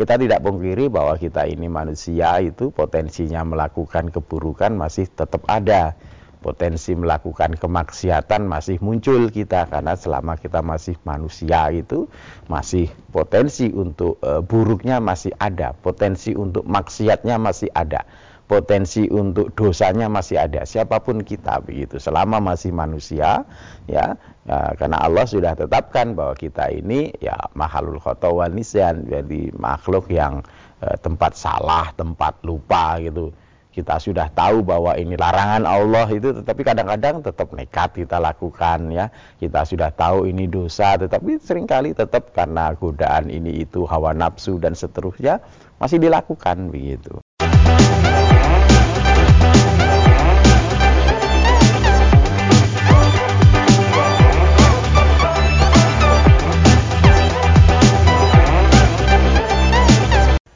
kita 0.00 0.16
tidak 0.16 0.40
pungkiri 0.40 0.88
bahwa 0.88 1.12
kita 1.20 1.44
ini 1.44 1.68
manusia 1.68 2.40
itu 2.40 2.72
potensinya 2.72 3.44
melakukan 3.44 4.08
keburukan 4.08 4.72
masih 4.72 5.04
tetap 5.12 5.44
ada. 5.44 5.92
Potensi 6.40 6.96
melakukan 6.96 7.52
kemaksiatan 7.60 8.48
masih 8.48 8.80
muncul 8.80 9.28
kita 9.28 9.68
karena 9.68 9.92
selama 9.92 10.40
kita 10.40 10.64
masih 10.64 10.96
manusia 11.04 11.68
itu 11.68 12.08
masih 12.48 12.88
potensi 13.12 13.68
untuk 13.68 14.16
e, 14.24 14.40
buruknya 14.40 15.04
masih 15.04 15.36
ada, 15.36 15.76
potensi 15.76 16.32
untuk 16.32 16.64
maksiatnya 16.64 17.36
masih 17.36 17.68
ada, 17.76 18.08
potensi 18.50 19.06
untuk 19.06 19.54
dosanya 19.54 20.10
masih 20.10 20.42
ada. 20.42 20.66
Siapa 20.66 20.98
pun 20.98 21.22
kita 21.22 21.62
begitu, 21.62 22.02
selama 22.02 22.42
masih 22.42 22.74
manusia 22.74 23.46
ya, 23.86 24.18
ya 24.42 24.58
karena 24.74 24.98
Allah 24.98 25.22
sudah 25.22 25.54
tetapkan 25.54 26.18
bahwa 26.18 26.34
kita 26.34 26.66
ini 26.74 27.14
ya 27.22 27.38
mahalul 27.54 28.02
khotawan 28.02 28.50
nisyan, 28.58 29.06
jadi 29.06 29.54
makhluk 29.54 30.10
yang 30.10 30.42
e, 30.82 30.98
tempat 30.98 31.38
salah, 31.38 31.94
tempat 31.94 32.42
lupa 32.42 32.98
gitu. 32.98 33.30
Kita 33.70 34.02
sudah 34.02 34.26
tahu 34.34 34.66
bahwa 34.66 34.98
ini 34.98 35.14
larangan 35.14 35.62
Allah 35.62 36.10
itu 36.10 36.34
tetapi 36.42 36.66
kadang-kadang 36.66 37.22
tetap 37.22 37.54
nekat 37.54 38.02
kita 38.02 38.18
lakukan 38.18 38.90
ya. 38.90 39.14
Kita 39.38 39.62
sudah 39.62 39.94
tahu 39.94 40.26
ini 40.26 40.50
dosa 40.50 40.98
tetapi 40.98 41.38
sering 41.38 41.70
kali 41.70 41.94
tetap 41.94 42.34
karena 42.34 42.74
godaan 42.74 43.30
ini 43.30 43.62
itu 43.62 43.86
hawa 43.86 44.10
nafsu 44.10 44.58
dan 44.58 44.74
seterusnya 44.74 45.38
masih 45.78 46.02
dilakukan 46.02 46.66
begitu 46.74 47.22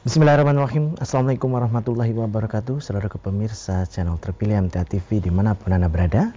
Bismillahirrahmanirrahim. 0.05 1.01
Assalamualaikum 1.01 1.49
warahmatullahi 1.57 2.13
wabarakatuh. 2.13 2.77
Saudara 2.77 3.09
pemirsa 3.09 3.89
channel 3.89 4.21
terpilih 4.21 4.69
MTA 4.69 4.85
TV 4.85 5.17
di 5.17 5.33
mana 5.33 5.57
pun 5.57 5.73
anda 5.73 5.89
berada 5.89 6.29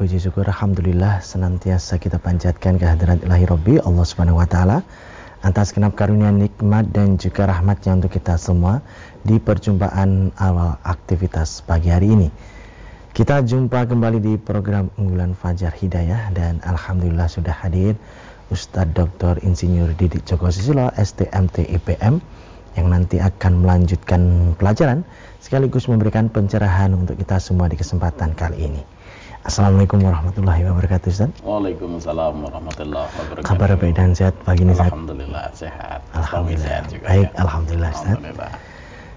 Puji 0.00 0.16
syukur 0.16 0.48
Alhamdulillah 0.48 1.20
senantiasa 1.20 2.00
kita 2.00 2.16
panjatkan 2.16 2.80
kehadiran 2.80 3.20
ilahi 3.20 3.44
Rabbi 3.44 3.74
Allah 3.84 4.04
subhanahu 4.08 4.40
wa 4.40 4.48
ta'ala 4.48 4.80
Atas 5.44 5.76
kenap 5.76 5.92
karunia 5.92 6.32
nikmat 6.32 6.88
dan 6.88 7.20
juga 7.20 7.52
rahmatnya 7.52 8.00
untuk 8.00 8.16
kita 8.16 8.40
semua 8.40 8.80
Di 9.20 9.36
perjumpaan 9.36 10.32
awal 10.40 10.80
aktivitas 10.80 11.60
pagi 11.68 11.92
hari 11.92 12.16
ini. 12.16 12.28
Kita 13.12 13.44
jumpa 13.44 13.92
kembali 13.92 14.24
di 14.24 14.40
program 14.40 14.88
unggulan 14.96 15.36
Fajar 15.36 15.76
Hidayah 15.76 16.32
Dan 16.32 16.64
Alhamdulillah 16.64 17.28
sudah 17.28 17.52
hadir 17.52 17.92
Ustadz 18.48 18.96
Dr. 18.96 19.36
Insinyur 19.44 19.92
Didik 20.00 20.24
Joko 20.24 20.48
Sisilo 20.48 20.88
STMT 20.96 21.76
IPM 21.76 22.24
yang 22.76 22.88
nanti 22.88 23.20
akan 23.20 23.64
melanjutkan 23.64 24.54
pelajaran 24.56 25.04
sekaligus 25.42 25.90
memberikan 25.90 26.30
pencerahan 26.32 26.94
untuk 26.96 27.18
kita 27.18 27.36
semua 27.42 27.68
di 27.68 27.76
kesempatan 27.76 28.32
kali 28.32 28.72
ini. 28.72 28.82
Assalamualaikum 29.42 29.98
warahmatullahi 29.98 30.62
wabarakatuh 30.70 31.10
Ustaz. 31.10 31.34
Waalaikumsalam 31.42 32.46
warahmatullahi 32.46 33.10
wabarakatuh. 33.10 33.42
Kabar 33.42 33.74
baik 33.74 33.98
dan 33.98 34.14
sehat 34.14 34.38
pagi 34.46 34.62
ini 34.62 34.70
Ustaz? 34.70 34.94
Alhamdulillah 34.94 35.50
sehat. 35.50 35.98
Alhamdulillah. 36.14 36.62
Sehat 36.62 36.94
juga, 36.94 37.10
baik, 37.10 37.26
ya. 37.26 37.42
Alhamdulillah 37.42 37.90
Ustaz. 37.90 38.06
Alhamdulillah. 38.06 38.54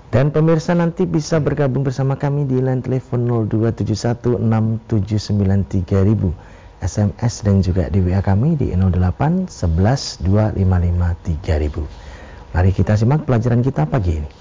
Dan 0.10 0.34
pemirsa 0.34 0.74
nanti 0.74 1.06
bisa 1.06 1.38
bergabung 1.38 1.86
bersama 1.86 2.18
kami 2.18 2.50
di 2.50 2.58
line 2.58 2.82
telepon 2.82 3.30
02716793000 3.54 6.34
SMS 6.82 7.46
dan 7.46 7.62
juga 7.62 7.86
di 7.94 8.02
WA 8.02 8.26
kami 8.26 8.58
di 8.58 8.74
08 8.74 9.46
11 9.52 10.26
255 10.26 12.15
Mari 12.56 12.72
kita 12.72 12.96
simak 12.96 13.28
pelajaran 13.28 13.60
kita 13.60 13.84
pagi 13.84 14.16
ini. 14.16 14.32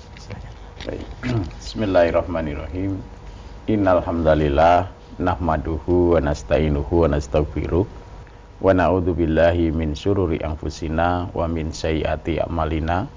Bismillahirrahmanirrahim. 1.58 2.94
Innal 3.66 4.06
hamdalillah 4.06 4.86
nahmaduhu 5.18 6.14
wa 6.14 6.22
nasta'inuhu 6.22 6.94
wa 6.94 7.10
nastaghfiruh 7.10 7.82
wa 7.82 8.70
na'udzu 8.70 9.18
billahi 9.18 9.74
min 9.74 9.98
syururi 9.98 10.38
anfusina 10.46 11.26
wa 11.34 11.50
min 11.50 11.74
sayyiati 11.74 12.38
a'malina 12.38 13.10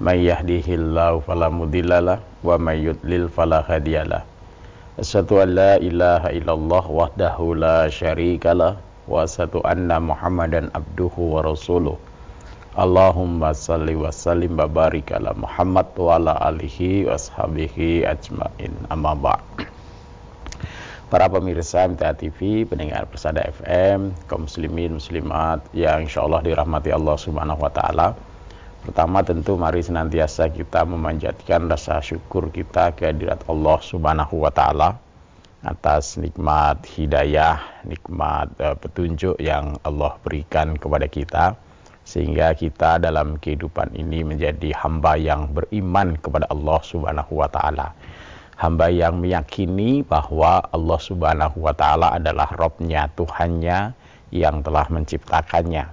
may 0.00 0.24
yahdihillahu 0.24 1.28
fala 1.28 1.52
mudhillalah 1.52 2.24
wa 2.40 2.56
may 2.56 2.80
yudlil 2.80 3.28
fala 3.28 3.60
hadiyalah. 3.60 4.24
Asyhadu 4.96 5.44
an 5.44 5.48
la 5.60 5.72
ilaha 5.76 6.32
illallah 6.32 6.84
wahdahu 6.88 7.52
la 7.52 7.92
syarikalah 7.92 8.80
wa 9.04 9.28
asyhadu 9.28 9.60
anna 9.60 10.00
Muhammadan 10.00 10.72
abduhu 10.72 11.36
wa 11.36 11.44
rasuluh. 11.44 12.07
Allahumma 12.78 13.58
salli 13.58 13.98
wa 13.98 14.14
sallim 14.14 14.54
wa 14.54 14.70
barik 14.70 15.10
ala 15.10 15.34
Muhammad 15.34 15.90
wa 15.98 16.14
ala 16.14 16.38
alihi 16.46 17.10
wa 17.10 17.18
sahbihi 17.18 18.06
ajmain. 18.06 18.70
Amma 18.86 19.18
ba' 19.18 19.42
Para 21.10 21.26
pemirsa 21.26 21.90
MTA 21.90 22.14
TV, 22.14 22.62
pendengar 22.70 23.10
Persada 23.10 23.42
FM, 23.42 24.14
kaum 24.30 24.46
muslimin, 24.46 24.94
muslimat 24.94 25.58
yang 25.74 26.06
insya 26.06 26.22
Allah 26.22 26.38
dirahmati 26.38 26.94
Allah 26.94 27.18
subhanahu 27.18 27.58
wa 27.58 27.72
ta'ala. 27.74 28.14
Pertama 28.86 29.26
tentu 29.26 29.58
mari 29.58 29.82
senantiasa 29.82 30.46
kita 30.46 30.86
memanjatkan 30.86 31.66
rasa 31.66 31.98
syukur 31.98 32.46
kita 32.54 32.94
kehadirat 32.94 33.42
Allah 33.50 33.82
subhanahu 33.82 34.46
wa 34.46 34.54
ta'ala 34.54 34.94
atas 35.66 36.14
nikmat 36.14 36.86
hidayah, 36.94 37.58
nikmat 37.82 38.54
uh, 38.62 38.78
petunjuk 38.78 39.34
yang 39.42 39.74
Allah 39.82 40.14
berikan 40.22 40.78
kepada 40.78 41.10
kita 41.10 41.58
sehingga 42.08 42.56
kita 42.56 42.96
dalam 42.96 43.36
kehidupan 43.36 43.92
ini 43.92 44.24
menjadi 44.24 44.72
hamba 44.80 45.20
yang 45.20 45.52
beriman 45.52 46.16
kepada 46.16 46.48
Allah 46.48 46.80
Subhanahu 46.80 47.36
wa 47.36 47.48
taala. 47.52 47.92
Hamba 48.56 48.88
yang 48.88 49.20
meyakini 49.20 50.00
bahwa 50.00 50.64
Allah 50.72 50.98
Subhanahu 50.98 51.68
wa 51.68 51.76
taala 51.76 52.16
adalah 52.16 52.48
Robnya, 52.56 53.12
Tuhannya 53.12 53.92
yang 54.32 54.64
telah 54.64 54.88
menciptakannya. 54.88 55.84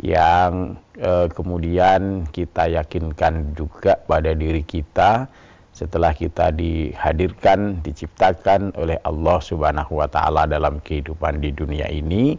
Yang 0.00 0.80
eh, 1.02 1.26
kemudian 1.34 2.30
kita 2.30 2.70
yakinkan 2.70 3.52
juga 3.58 3.98
pada 4.06 4.30
diri 4.32 4.62
kita 4.62 5.26
setelah 5.74 6.14
kita 6.14 6.54
dihadirkan, 6.54 7.82
diciptakan 7.82 8.70
oleh 8.78 9.02
Allah 9.02 9.38
Subhanahu 9.42 9.98
wa 9.98 10.06
taala 10.06 10.46
dalam 10.46 10.78
kehidupan 10.78 11.42
di 11.42 11.50
dunia 11.50 11.90
ini 11.90 12.38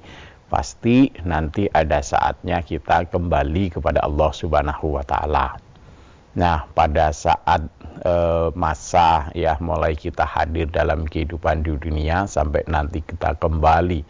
pasti 0.52 1.08
nanti 1.24 1.72
ada 1.72 2.04
saatnya 2.04 2.60
kita 2.60 3.08
kembali 3.08 3.72
kepada 3.72 4.04
Allah 4.04 4.36
Subhanahu 4.36 5.00
wa 5.00 5.04
taala. 5.08 5.56
Nah, 6.36 6.68
pada 6.76 7.16
saat 7.16 7.72
e, 8.04 8.14
masa 8.56 9.32
ya 9.32 9.56
mulai 9.64 9.96
kita 9.96 10.28
hadir 10.28 10.68
dalam 10.68 11.08
kehidupan 11.08 11.64
di 11.64 11.72
dunia 11.80 12.28
sampai 12.28 12.68
nanti 12.68 13.00
kita 13.00 13.40
kembali 13.40 14.04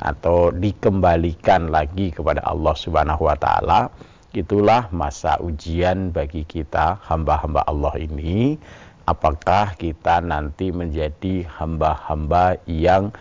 atau 0.00 0.48
dikembalikan 0.48 1.68
lagi 1.68 2.08
kepada 2.08 2.40
Allah 2.48 2.72
Subhanahu 2.72 3.28
wa 3.28 3.36
taala, 3.36 3.92
itulah 4.32 4.88
masa 4.96 5.36
ujian 5.44 6.08
bagi 6.08 6.48
kita 6.48 7.04
hamba-hamba 7.04 7.68
Allah 7.68 7.92
ini 8.00 8.56
apakah 9.04 9.76
kita 9.76 10.24
nanti 10.24 10.72
menjadi 10.72 11.44
hamba-hamba 11.60 12.56
yang 12.64 13.12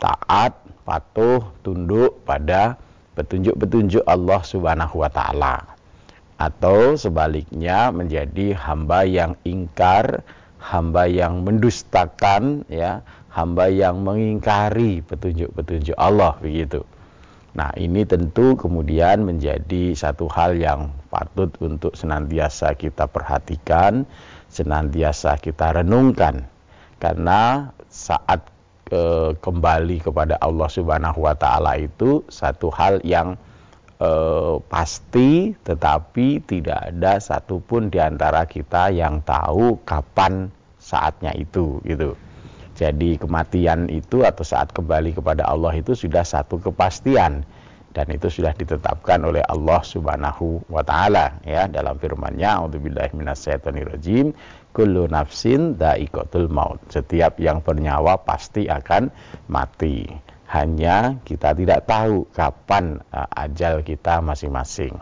taat 0.00 0.56
patuh, 0.90 1.46
tunduk 1.62 2.26
pada 2.26 2.74
petunjuk-petunjuk 3.14 4.02
Allah 4.02 4.42
Subhanahu 4.42 5.06
wa 5.06 5.10
taala. 5.14 5.78
Atau 6.34 6.98
sebaliknya 6.98 7.94
menjadi 7.94 8.58
hamba 8.58 9.06
yang 9.06 9.38
ingkar, 9.46 10.26
hamba 10.58 11.06
yang 11.06 11.46
mendustakan 11.46 12.66
ya, 12.66 13.06
hamba 13.30 13.70
yang 13.70 14.02
mengingkari 14.02 15.06
petunjuk-petunjuk 15.06 15.94
Allah 15.94 16.34
begitu. 16.42 16.82
Nah, 17.54 17.70
ini 17.78 18.02
tentu 18.06 18.58
kemudian 18.58 19.26
menjadi 19.26 19.94
satu 19.94 20.26
hal 20.30 20.58
yang 20.58 20.90
patut 21.10 21.50
untuk 21.62 21.94
senantiasa 21.94 22.74
kita 22.78 23.10
perhatikan, 23.10 24.06
senantiasa 24.50 25.38
kita 25.38 25.82
renungkan. 25.82 26.46
Karena 27.02 27.74
saat 27.90 28.46
e, 28.90 29.00
kembali 29.38 30.02
kepada 30.02 30.36
Allah 30.42 30.68
Subhanahu 30.68 31.24
wa 31.24 31.34
taala 31.38 31.78
itu 31.78 32.26
satu 32.26 32.68
hal 32.74 32.98
yang 33.06 33.38
e, 33.96 34.10
pasti 34.66 35.54
tetapi 35.62 36.42
tidak 36.44 36.92
ada 36.92 37.22
satupun 37.22 37.88
di 37.88 38.02
antara 38.02 38.44
kita 38.44 38.90
yang 38.90 39.22
tahu 39.22 39.78
kapan 39.86 40.50
saatnya 40.76 41.30
itu 41.38 41.78
gitu. 41.86 42.18
Jadi 42.74 43.20
kematian 43.20 43.92
itu 43.92 44.24
atau 44.24 44.40
saat 44.40 44.72
kembali 44.72 45.12
kepada 45.12 45.44
Allah 45.44 45.76
itu 45.76 45.92
sudah 45.92 46.24
satu 46.24 46.56
kepastian 46.56 47.44
dan 47.90 48.06
itu 48.14 48.30
sudah 48.30 48.54
ditetapkan 48.54 49.18
oleh 49.26 49.42
Allah 49.50 49.82
Subhanahu 49.82 50.62
wa 50.70 50.82
taala 50.86 51.42
ya 51.42 51.66
dalam 51.66 51.98
firman-Nya 51.98 52.62
auzubillahi 52.62 53.12
minasyaitonirrajim 53.18 54.30
kullu 54.70 55.10
nafsin 55.10 55.74
da'iqatul 55.74 56.46
maut. 56.46 56.78
Setiap 56.86 57.42
yang 57.42 57.62
bernyawa 57.62 58.22
pasti 58.22 58.70
akan 58.70 59.10
mati. 59.50 60.06
Hanya 60.50 61.18
kita 61.22 61.54
tidak 61.54 61.86
tahu 61.86 62.26
kapan 62.34 62.98
uh, 63.14 63.26
ajal 63.38 63.86
kita 63.86 64.18
masing-masing. 64.18 64.94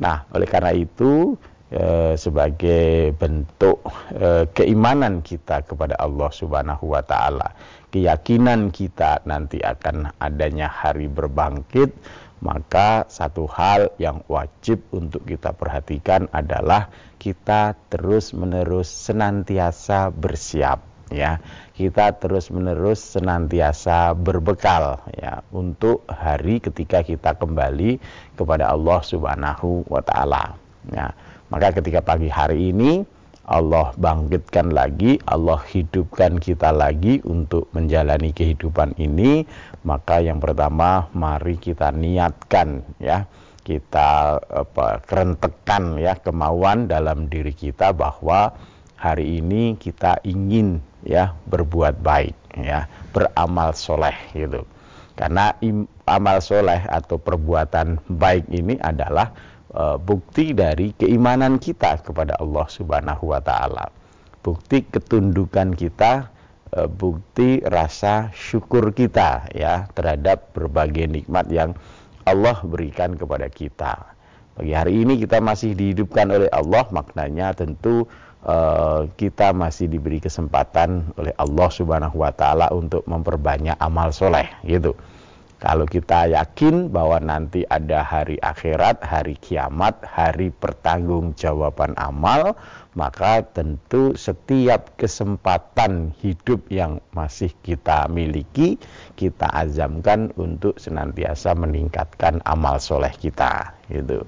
Nah, 0.00 0.24
oleh 0.32 0.48
karena 0.48 0.72
itu 0.72 1.36
e, 1.74 2.14
sebagai 2.14 3.10
bentuk 3.18 3.82
e, 4.14 4.46
keimanan 4.54 5.20
kita 5.26 5.66
kepada 5.66 5.98
Allah 5.98 6.30
Subhanahu 6.30 6.94
wa 6.94 7.02
taala. 7.02 7.50
Keyakinan 7.90 8.70
kita 8.70 9.22
nanti 9.26 9.58
akan 9.62 10.14
adanya 10.22 10.70
hari 10.70 11.10
berbangkit, 11.10 11.94
maka 12.42 13.06
satu 13.10 13.50
hal 13.50 13.90
yang 13.98 14.22
wajib 14.30 14.82
untuk 14.94 15.26
kita 15.26 15.50
perhatikan 15.54 16.30
adalah 16.30 16.90
kita 17.18 17.74
terus-menerus 17.90 18.86
senantiasa 18.90 20.14
bersiap 20.14 20.94
ya 21.12 21.38
kita 21.76 22.16
terus-menerus 22.16 23.16
senantiasa 23.16 24.16
berbekal 24.16 25.04
ya 25.12 25.44
untuk 25.52 26.02
hari 26.08 26.58
ketika 26.58 27.04
kita 27.04 27.36
kembali 27.36 28.00
kepada 28.34 28.72
Allah 28.72 29.00
Subhanahu 29.04 29.84
wa 29.86 30.00
taala 30.00 30.56
ya 30.88 31.12
maka 31.54 31.70
ketika 31.70 32.02
pagi 32.02 32.26
hari 32.26 32.74
ini 32.74 33.06
Allah 33.46 33.94
bangkitkan 33.94 34.74
lagi, 34.74 35.22
Allah 35.30 35.62
hidupkan 35.70 36.42
kita 36.42 36.74
lagi 36.74 37.22
untuk 37.22 37.70
menjalani 37.70 38.34
kehidupan 38.34 38.98
ini, 38.98 39.46
maka 39.86 40.18
yang 40.18 40.42
pertama 40.42 41.06
mari 41.14 41.54
kita 41.54 41.94
niatkan 41.94 42.82
ya, 42.98 43.28
kita 43.62 44.42
apa 44.42 44.98
kerentekan 45.06 46.00
ya 46.02 46.18
kemauan 46.18 46.90
dalam 46.90 47.30
diri 47.30 47.54
kita 47.54 47.94
bahwa 47.94 48.50
hari 48.98 49.38
ini 49.38 49.78
kita 49.78 50.18
ingin 50.26 50.82
ya 51.06 51.38
berbuat 51.46 52.02
baik 52.02 52.34
ya, 52.58 52.90
beramal 53.14 53.76
soleh 53.76 54.16
gitu. 54.34 54.66
Karena 55.14 55.54
amal 56.10 56.42
soleh 56.42 56.82
atau 56.90 57.22
perbuatan 57.22 58.02
baik 58.10 58.50
ini 58.50 58.74
adalah 58.82 59.30
uh, 59.74 59.98
bukti 59.98 60.54
dari 60.54 60.94
keimanan 60.94 61.58
kita 61.58 62.00
kepada 62.00 62.38
Allah 62.38 62.66
Subhanahu 62.70 63.34
wa 63.34 63.42
taala. 63.42 63.90
Bukti 64.40 64.86
ketundukan 64.86 65.74
kita, 65.74 66.30
uh, 66.78 66.88
bukti 66.88 67.60
rasa 67.66 68.30
syukur 68.32 68.94
kita 68.94 69.50
ya 69.52 69.90
terhadap 69.92 70.54
berbagai 70.54 71.10
nikmat 71.10 71.50
yang 71.50 71.74
Allah 72.24 72.56
berikan 72.64 73.18
kepada 73.18 73.50
kita. 73.52 74.14
Bagi 74.54 74.72
hari 74.72 75.02
ini 75.02 75.18
kita 75.18 75.42
masih 75.42 75.74
dihidupkan 75.74 76.30
oleh 76.30 76.46
Allah, 76.54 76.86
maknanya 76.94 77.52
tentu 77.58 78.06
uh, 78.46 79.10
kita 79.18 79.50
masih 79.50 79.90
diberi 79.90 80.22
kesempatan 80.22 81.10
oleh 81.18 81.34
Allah 81.34 81.68
Subhanahu 81.74 82.22
wa 82.22 82.30
taala 82.30 82.70
untuk 82.70 83.02
memperbanyak 83.04 83.74
amal 83.82 84.14
soleh 84.14 84.46
gitu. 84.62 84.94
Kalau 85.64 85.88
kita 85.88 86.28
yakin 86.28 86.92
bahwa 86.92 87.16
nanti 87.24 87.64
ada 87.64 88.04
hari 88.04 88.36
akhirat, 88.36 89.00
hari 89.00 89.40
kiamat, 89.40 89.96
hari 90.04 90.52
pertanggungjawaban 90.52 91.96
amal, 91.96 92.52
maka 92.92 93.40
tentu 93.48 94.12
setiap 94.12 94.92
kesempatan 95.00 96.12
hidup 96.20 96.68
yang 96.68 97.00
masih 97.16 97.48
kita 97.64 98.12
miliki, 98.12 98.76
kita 99.16 99.48
azamkan 99.48 100.36
untuk 100.36 100.76
senantiasa 100.76 101.56
meningkatkan 101.56 102.44
amal 102.44 102.76
soleh 102.76 103.16
kita. 103.16 103.72
Gitu. 103.88 104.20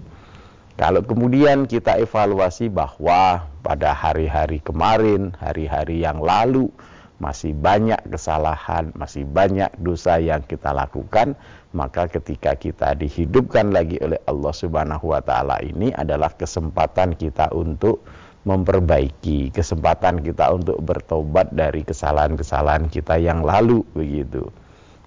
Kalau 0.80 1.04
kemudian 1.04 1.68
kita 1.68 2.00
evaluasi 2.00 2.72
bahwa 2.72 3.44
pada 3.60 3.92
hari-hari 3.92 4.64
kemarin, 4.64 5.36
hari-hari 5.36 6.00
yang 6.00 6.16
lalu, 6.16 6.72
masih 7.16 7.56
banyak 7.56 7.98
kesalahan, 8.12 8.92
masih 8.92 9.24
banyak 9.24 9.72
dosa 9.80 10.20
yang 10.20 10.44
kita 10.44 10.76
lakukan, 10.76 11.32
maka 11.72 12.08
ketika 12.12 12.52
kita 12.56 12.92
dihidupkan 12.92 13.72
lagi 13.72 13.96
oleh 14.04 14.20
Allah 14.28 14.52
Subhanahu 14.52 15.16
wa 15.16 15.20
taala 15.24 15.60
ini 15.64 15.92
adalah 15.96 16.32
kesempatan 16.36 17.16
kita 17.16 17.52
untuk 17.56 18.04
memperbaiki, 18.46 19.50
kesempatan 19.50 20.22
kita 20.22 20.54
untuk 20.54 20.78
bertobat 20.78 21.50
dari 21.50 21.82
kesalahan-kesalahan 21.82 22.86
kita 22.92 23.18
yang 23.18 23.42
lalu 23.42 23.82
begitu. 23.96 24.46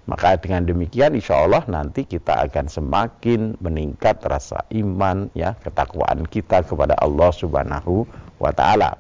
Maka 0.10 0.42
dengan 0.42 0.66
demikian 0.66 1.14
insya 1.14 1.46
Allah 1.46 1.62
nanti 1.70 2.02
kita 2.02 2.50
akan 2.50 2.66
semakin 2.66 3.62
meningkat 3.62 4.18
rasa 4.26 4.66
iman 4.74 5.30
ya 5.38 5.54
ketakwaan 5.62 6.26
kita 6.26 6.66
kepada 6.66 6.98
Allah 6.98 7.30
Subhanahu 7.30 8.10
wa 8.42 8.50
taala 8.50 8.98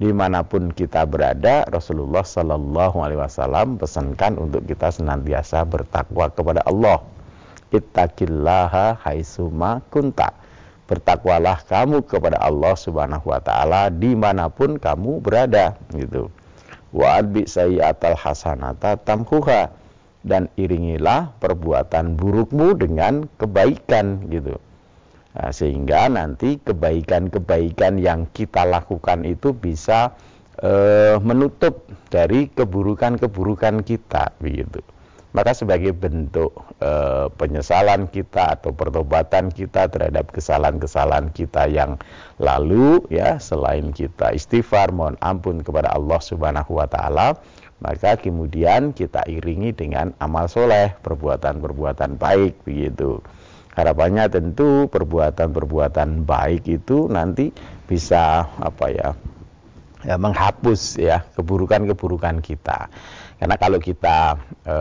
di 0.00 0.16
mana 0.16 0.40
pun 0.40 0.72
kita 0.72 1.04
berada 1.04 1.68
Rasulullah 1.68 2.24
Sallallahu 2.24 3.04
Alaihi 3.04 3.20
Wasallam 3.20 3.76
pesankan 3.76 4.40
untuk 4.40 4.64
kita 4.64 4.88
senantiasa 4.88 5.68
bertakwa 5.68 6.32
kepada 6.32 6.64
Allah. 6.64 7.04
Ittaqillaha 7.68 8.96
haitsuma 9.04 9.84
kunta. 9.92 10.32
Bertakwalah 10.88 11.60
kamu 11.68 12.02
kepada 12.08 12.40
Allah 12.40 12.74
Subhanahu 12.74 13.28
wa 13.28 13.44
taala 13.44 13.92
di 13.92 14.16
mana 14.16 14.48
pun 14.48 14.80
kamu 14.80 15.20
berada 15.20 15.76
gitu. 15.92 16.32
Wa 16.96 17.20
adbi 17.20 17.44
sayyatal 17.44 18.16
hasanata 18.16 18.96
tamhuha. 19.04 19.68
Dan 20.20 20.52
iringilah 20.56 21.32
perbuatan 21.40 22.16
burukmu 22.16 22.76
dengan 22.76 23.24
kebaikan 23.40 24.28
gitu 24.28 24.60
Nah, 25.40 25.56
sehingga 25.56 26.12
nanti 26.12 26.60
kebaikan-kebaikan 26.60 27.96
yang 27.96 28.28
kita 28.28 28.68
lakukan 28.68 29.24
itu 29.24 29.56
bisa 29.56 30.12
e, 30.60 30.72
menutup 31.24 31.88
dari 32.12 32.52
keburukan-keburukan 32.52 33.80
kita 33.80 34.36
begitu. 34.36 34.84
Maka 35.32 35.56
sebagai 35.56 35.96
bentuk 35.96 36.52
e, 36.76 36.92
penyesalan 37.40 38.12
kita 38.12 38.60
atau 38.60 38.76
pertobatan 38.76 39.48
kita 39.48 39.88
terhadap 39.88 40.28
kesalahan-kesalahan 40.28 41.32
kita 41.32 41.72
yang 41.72 41.96
lalu 42.36 43.00
ya 43.08 43.40
selain 43.40 43.96
kita 43.96 44.36
istighfar 44.36 44.92
mohon 44.92 45.16
ampun 45.24 45.64
kepada 45.64 45.88
Allah 45.96 46.20
Subhanahu 46.20 46.76
wa 46.76 46.84
taala 46.84 47.40
maka 47.80 48.20
kemudian 48.20 48.92
kita 48.92 49.24
iringi 49.24 49.72
dengan 49.72 50.12
amal 50.20 50.52
soleh 50.52 50.92
perbuatan-perbuatan 51.00 52.20
baik 52.20 52.60
begitu 52.68 53.24
harapannya 53.74 54.26
tentu 54.30 54.90
perbuatan-perbuatan 54.90 56.26
baik 56.26 56.66
itu 56.66 57.06
nanti 57.06 57.54
bisa 57.86 58.46
apa 58.58 58.86
ya 58.90 59.08
ya 60.00 60.16
menghapus 60.16 60.96
ya 60.96 61.24
keburukan-keburukan 61.36 62.40
kita. 62.40 62.88
Karena 63.36 63.56
kalau 63.56 63.80
kita 63.80 64.36
e, 64.64 64.76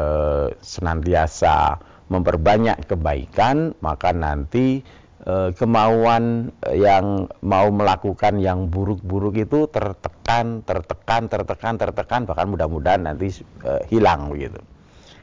senantiasa 0.60 1.80
memperbanyak 2.12 2.88
kebaikan 2.88 3.76
maka 3.84 4.16
nanti 4.16 4.84
e, 5.24 5.34
kemauan 5.56 6.52
yang 6.72 7.28
mau 7.44 7.68
melakukan 7.72 8.40
yang 8.40 8.68
buruk-buruk 8.68 9.36
itu 9.40 9.68
tertekan 9.72 10.64
tertekan 10.64 11.28
tertekan 11.28 11.76
tertekan 11.76 12.22
bahkan 12.24 12.48
mudah-mudahan 12.52 13.08
nanti 13.08 13.44
e, 13.64 13.72
hilang 13.92 14.32
begitu 14.32 14.60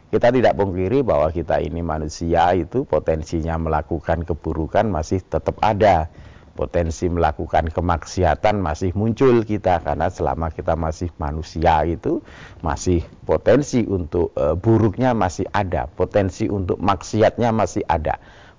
kita 0.07 0.31
tidak 0.31 0.55
pungkiri 0.55 1.03
bahwa 1.03 1.29
kita 1.35 1.59
ini 1.59 1.83
manusia 1.83 2.55
itu 2.55 2.87
potensinya 2.87 3.59
melakukan 3.59 4.23
keburukan 4.23 4.87
masih 4.87 5.23
tetap 5.23 5.59
ada. 5.63 6.07
Potensi 6.57 7.05
melakukan 7.05 7.69
kemaksiatan 7.69 8.65
masih 8.65 8.97
muncul 8.97 9.45
kita 9.45 9.77
karena 9.85 10.09
selama 10.09 10.49
kita 10.49 10.73
masih 10.73 11.13
manusia 11.21 11.85
itu 11.85 12.25
masih 12.65 13.05
potensi 13.29 13.85
untuk 13.85 14.33
e, 14.33 14.57
buruknya 14.57 15.13
masih 15.13 15.45
ada, 15.53 15.85
potensi 15.85 16.49
untuk 16.49 16.81
maksiatnya 16.81 17.53
masih 17.53 17.85
ada 17.85 18.17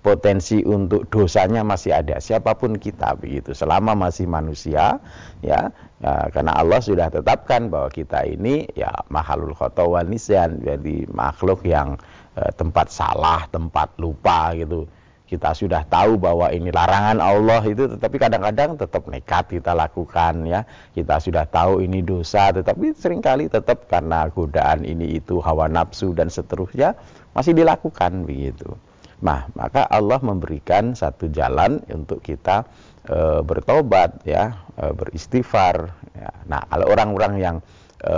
potensi 0.07 0.63
untuk 0.63 1.03
dosanya 1.11 1.67
masih 1.67 1.91
ada. 1.91 2.23
Siapa 2.23 2.55
pun 2.55 2.79
kita 2.79 3.19
begitu. 3.19 3.51
Selama 3.51 3.91
masih 3.91 4.23
manusia 4.23 5.03
ya, 5.43 5.67
ya 5.99 6.11
karena 6.31 6.55
Allah 6.55 6.79
sudah 6.79 7.11
tetapkan 7.11 7.67
bahwa 7.67 7.91
kita 7.91 8.23
ini 8.23 8.71
ya 8.71 8.87
mahalul 9.11 9.51
khotawan 9.51 10.07
nisyan 10.07 10.63
jadi 10.63 11.03
makhluk 11.11 11.67
yang 11.67 11.99
eh, 12.39 12.51
tempat 12.55 12.87
salah 12.87 13.43
tempat 13.51 13.99
lupa 13.99 14.55
gitu. 14.55 14.87
Kita 15.27 15.51
sudah 15.51 15.83
tahu 15.91 16.15
bahwa 16.15 16.47
ini 16.55 16.71
larangan 16.71 17.19
Allah 17.19 17.59
itu 17.67 17.83
tetapi 17.91 18.15
kadang-kadang 18.15 18.79
tetap 18.79 19.03
nekat 19.11 19.59
kita 19.59 19.75
lakukan 19.75 20.47
ya. 20.47 20.63
Kita 20.95 21.19
sudah 21.19 21.43
tahu 21.51 21.83
ini 21.83 21.99
dosa 21.99 22.55
tetapi 22.55 22.95
sering 22.95 23.19
kali 23.19 23.51
tetap 23.51 23.91
karena 23.91 24.31
godaan 24.31 24.87
ini 24.87 25.19
itu 25.19 25.43
hawa 25.43 25.67
nafsu 25.67 26.15
dan 26.15 26.31
seterusnya 26.31 26.95
masih 27.35 27.51
dilakukan 27.51 28.23
begitu 28.23 28.71
Nah, 29.17 29.49
maka 29.57 29.81
Allah 29.89 30.21
memberikan 30.21 30.93
satu 30.93 31.29
jalan 31.33 31.81
untuk 31.89 32.21
kita 32.21 32.69
e, 33.09 33.41
bertobat 33.41 34.21
ya, 34.29 34.61
e, 34.77 34.93
beristighfar. 34.93 35.89
Ya. 36.13 36.31
Nah, 36.45 36.61
kalau 36.69 36.85
orang-orang 36.93 37.33
yang 37.41 37.57
e, 38.05 38.15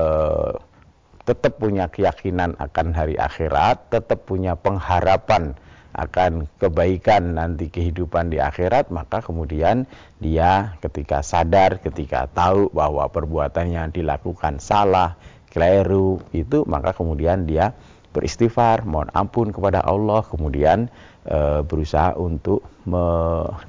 tetap 1.24 1.62
punya 1.62 1.88
keyakinan 1.88 2.60
akan 2.60 2.92
hari 2.92 3.16
akhirat, 3.16 3.94
tetap 3.94 4.28
punya 4.28 4.60
pengharapan 4.60 5.56
akan 5.96 6.46
kebaikan 6.62 7.38
nanti 7.38 7.72
kehidupan 7.72 8.30
di 8.30 8.38
akhirat, 8.38 8.94
maka 8.94 9.26
kemudian 9.26 9.90
dia 10.22 10.78
ketika 10.84 11.26
sadar, 11.26 11.82
ketika 11.82 12.30
tahu 12.30 12.70
bahwa 12.76 13.10
perbuatan 13.10 13.74
yang 13.74 13.88
dilakukan 13.90 14.62
salah, 14.62 15.18
keliru 15.50 16.22
itu, 16.30 16.62
maka 16.70 16.94
kemudian 16.94 17.50
dia 17.50 17.74
beristighfar, 18.20 18.84
mohon 18.84 19.08
ampun 19.16 19.56
kepada 19.56 19.80
Allah, 19.88 20.20
kemudian 20.28 20.92
e, 21.24 21.64
berusaha 21.64 22.14
untuk 22.20 22.68
me, 22.84 23.00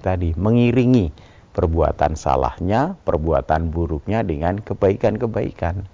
tadi 0.02 0.34
mengiringi 0.34 1.14
perbuatan 1.54 2.18
salahnya, 2.18 2.98
perbuatan 3.06 3.70
buruknya 3.70 4.26
dengan 4.26 4.58
kebaikan-kebaikan. 4.58 5.86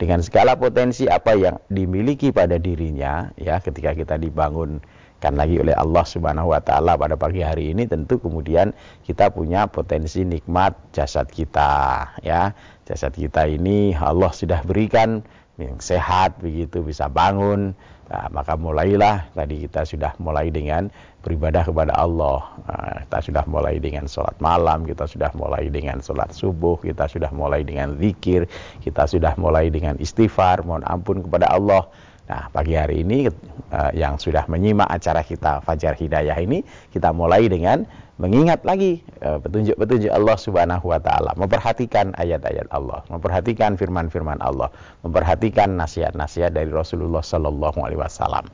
Dengan 0.00 0.24
segala 0.24 0.56
potensi 0.56 1.04
apa 1.04 1.36
yang 1.36 1.60
dimiliki 1.68 2.32
pada 2.32 2.56
dirinya, 2.56 3.28
ya 3.36 3.60
ketika 3.60 3.92
kita 3.92 4.16
dibangun 4.16 4.80
kan 5.20 5.36
lagi 5.36 5.60
oleh 5.60 5.76
Allah 5.76 6.00
Subhanahu 6.08 6.56
wa 6.56 6.64
taala 6.64 6.96
pada 6.96 7.12
pagi 7.20 7.44
hari 7.44 7.76
ini 7.76 7.84
tentu 7.84 8.16
kemudian 8.16 8.72
kita 9.04 9.28
punya 9.28 9.68
potensi 9.68 10.24
nikmat 10.24 10.72
jasad 10.96 11.28
kita 11.28 12.08
ya. 12.24 12.56
Jasad 12.88 13.12
kita 13.12 13.44
ini 13.46 13.92
Allah 13.94 14.32
sudah 14.32 14.64
berikan 14.64 15.20
yang 15.60 15.78
sehat 15.78 16.40
begitu 16.40 16.80
bisa 16.80 17.06
bangun 17.06 17.76
Nah, 18.10 18.26
maka 18.34 18.58
mulailah 18.58 19.30
tadi 19.38 19.70
kita 19.70 19.86
sudah 19.86 20.18
mulai 20.18 20.50
dengan 20.50 20.90
beribadah 21.22 21.62
kepada 21.62 21.94
Allah. 21.94 22.42
Nah, 22.66 23.06
kita 23.06 23.18
sudah 23.30 23.44
mulai 23.46 23.78
dengan 23.78 24.10
sholat 24.10 24.34
malam, 24.42 24.82
kita 24.82 25.06
sudah 25.06 25.30
mulai 25.38 25.70
dengan 25.70 26.02
sholat 26.02 26.34
subuh, 26.34 26.74
kita 26.82 27.06
sudah 27.06 27.30
mulai 27.30 27.62
dengan 27.62 27.94
zikir, 28.02 28.50
kita 28.82 29.06
sudah 29.06 29.38
mulai 29.38 29.70
dengan 29.70 29.94
istighfar, 30.02 30.66
mohon 30.66 30.82
ampun 30.90 31.22
kepada 31.22 31.54
Allah. 31.54 31.86
Nah, 32.26 32.50
pagi 32.50 32.74
hari 32.74 33.06
ini 33.06 33.30
uh, 33.70 33.94
yang 33.94 34.18
sudah 34.18 34.42
menyimak 34.50 34.90
acara 34.90 35.22
kita 35.22 35.62
Fajar 35.62 35.94
Hidayah 35.94 36.34
ini, 36.42 36.66
kita 36.90 37.14
mulai 37.14 37.46
dengan 37.46 37.86
mengingat 38.20 38.60
lagi 38.68 39.00
eh, 39.24 39.38
petunjuk-petunjuk 39.40 40.12
Allah 40.12 40.36
Subhanahu 40.36 40.92
wa 40.92 41.00
taala, 41.00 41.32
memperhatikan 41.40 42.12
ayat-ayat 42.20 42.68
Allah, 42.68 43.00
memperhatikan 43.08 43.80
firman-firman 43.80 44.36
Allah, 44.44 44.68
memperhatikan 45.00 45.80
nasihat-nasihat 45.80 46.52
dari 46.52 46.68
Rasulullah 46.68 47.24
sallallahu 47.24 47.80
alaihi 47.80 47.96
wasallam. 47.96 48.44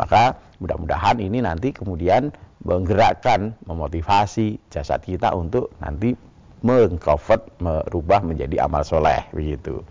Maka 0.00 0.40
mudah-mudahan 0.58 1.20
ini 1.20 1.44
nanti 1.44 1.76
kemudian 1.76 2.32
menggerakkan, 2.64 3.52
memotivasi 3.68 4.56
jasad 4.72 5.04
kita 5.04 5.36
untuk 5.36 5.70
nanti 5.84 6.16
mengcover, 6.64 7.44
merubah 7.60 8.24
menjadi 8.24 8.64
amal 8.64 8.88
soleh 8.88 9.20
begitu. 9.36 9.84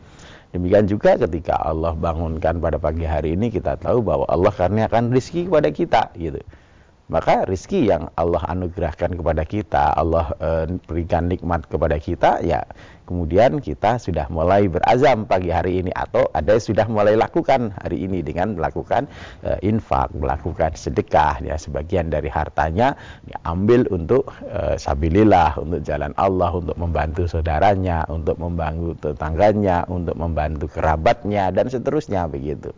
Demikian 0.58 0.89
juga 0.89 1.17
ketika 1.22 1.62
Allah 1.62 1.93
bangunkan 1.93 2.58
pada 2.58 2.82
pagi 2.82 3.05
hari 3.05 3.38
ini 3.38 3.53
kita 3.53 3.77
tahu 3.77 4.01
bahwa 4.01 4.25
Allah 4.25 4.53
karena 4.53 4.89
akan 4.89 5.13
rizki 5.13 5.46
kepada 5.50 5.70
kita 5.70 6.13
gitu 6.17 6.41
maka 7.13 7.46
rizki 7.46 7.86
yang 7.86 8.10
Allah 8.17 8.41
anugerahkan 8.50 9.13
kepada 9.13 9.46
kita, 9.46 9.93
Allah 9.93 10.34
e, 10.41 10.50
berikan 10.89 11.29
nikmat 11.29 11.70
kepada 11.70 12.01
kita, 12.01 12.41
ya 12.41 12.65
kemudian 13.05 13.62
kita 13.62 14.01
sudah 14.01 14.25
mulai 14.34 14.65
berazam 14.65 15.29
pagi 15.29 15.53
hari 15.53 15.86
ini 15.86 15.93
atau 15.93 16.25
ada 16.34 16.58
yang 16.58 16.65
sudah 16.65 16.89
mulai 16.89 17.13
lakukan 17.13 17.70
hari 17.86 18.10
ini 18.10 18.25
dengan 18.25 18.58
melakukan 18.58 19.05
e, 19.46 19.62
infak, 19.62 20.10
melakukan 20.17 20.74
sedekah, 20.74 21.38
ya 21.46 21.53
sebagian 21.53 22.10
dari 22.10 22.34
hartanya 22.34 22.98
diambil 23.29 23.86
untuk 23.93 24.34
e, 24.50 24.82
sabilillah, 24.82 25.62
untuk 25.62 25.86
jalan 25.86 26.17
Allah, 26.17 26.50
untuk 26.50 26.74
membantu 26.82 27.29
saudaranya, 27.29 28.10
untuk 28.10 28.41
membantu 28.41 28.98
tetangganya, 28.98 29.86
untuk 29.86 30.17
membantu 30.17 30.65
kerabatnya 30.65 31.53
dan 31.53 31.70
seterusnya 31.70 32.25
begitu. 32.25 32.74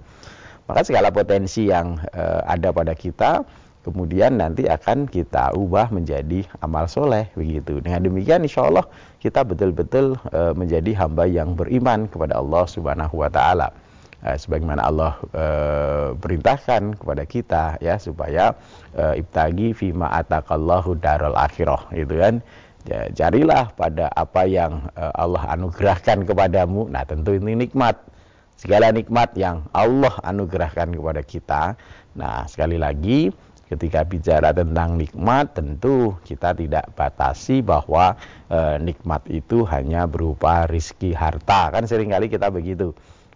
Maka 0.67 0.83
segala 0.83 1.07
potensi 1.15 1.71
yang 1.71 2.03
e, 2.11 2.23
ada 2.43 2.75
pada 2.75 2.91
kita 2.91 3.63
kemudian 3.85 4.41
nanti 4.41 4.65
akan 4.65 5.05
kita 5.05 5.53
ubah 5.53 5.93
menjadi 5.93 6.41
amal 6.65 6.89
soleh 6.89 7.29
begitu. 7.37 7.77
Dengan 7.77 8.01
demikian 8.01 8.41
insya 8.41 8.65
Allah 8.65 8.89
kita 9.21 9.45
betul-betul 9.45 10.17
e, 10.33 10.41
menjadi 10.57 11.05
hamba 11.05 11.29
yang 11.29 11.53
beriman 11.53 12.09
kepada 12.09 12.41
Allah 12.41 12.65
Subhanahu 12.65 13.21
Wa 13.21 13.29
Taala. 13.29 13.69
E, 14.25 14.33
sebagaimana 14.41 14.89
Allah 14.89 15.13
e, 15.29 15.45
perintahkan 16.17 16.97
kepada 16.97 17.23
kita 17.29 17.63
ya 17.77 18.01
supaya 18.01 18.57
e, 18.97 19.21
ibtagi 19.21 19.77
fima 19.77 20.09
atakallahu 20.09 20.97
darul 20.97 21.37
akhirah 21.37 21.85
gitu 21.93 22.17
kan. 22.17 22.41
Ya, 22.85 23.09
carilah 23.13 23.69
pada 23.77 24.09
apa 24.17 24.49
yang 24.49 24.89
e, 24.97 25.03
Allah 25.13 25.45
anugerahkan 25.53 26.25
kepadamu. 26.25 26.89
Nah 26.89 27.05
tentu 27.05 27.37
ini 27.37 27.69
nikmat 27.69 28.01
segala 28.55 28.89
nikmat 28.89 29.35
yang 29.37 29.67
Allah 29.75 30.15
anugerahkan 30.23 30.95
kepada 30.95 31.21
kita. 31.21 31.63
Nah, 32.15 32.47
sekali 32.47 32.79
lagi 32.79 33.29
ketika 33.65 34.05
bicara 34.05 34.53
tentang 34.53 34.97
nikmat 34.97 35.57
tentu 35.57 36.13
kita 36.21 36.53
tidak 36.53 36.85
batasi 36.93 37.65
bahwa 37.65 38.13
e, 38.49 38.77
nikmat 38.81 39.25
itu 39.29 39.65
hanya 39.65 40.05
berupa 40.05 40.69
rizki 40.69 41.11
harta. 41.11 41.73
Kan 41.73 41.89
sering 41.89 42.13
kali 42.13 42.29
kita 42.29 42.53
begitu. 42.53 42.93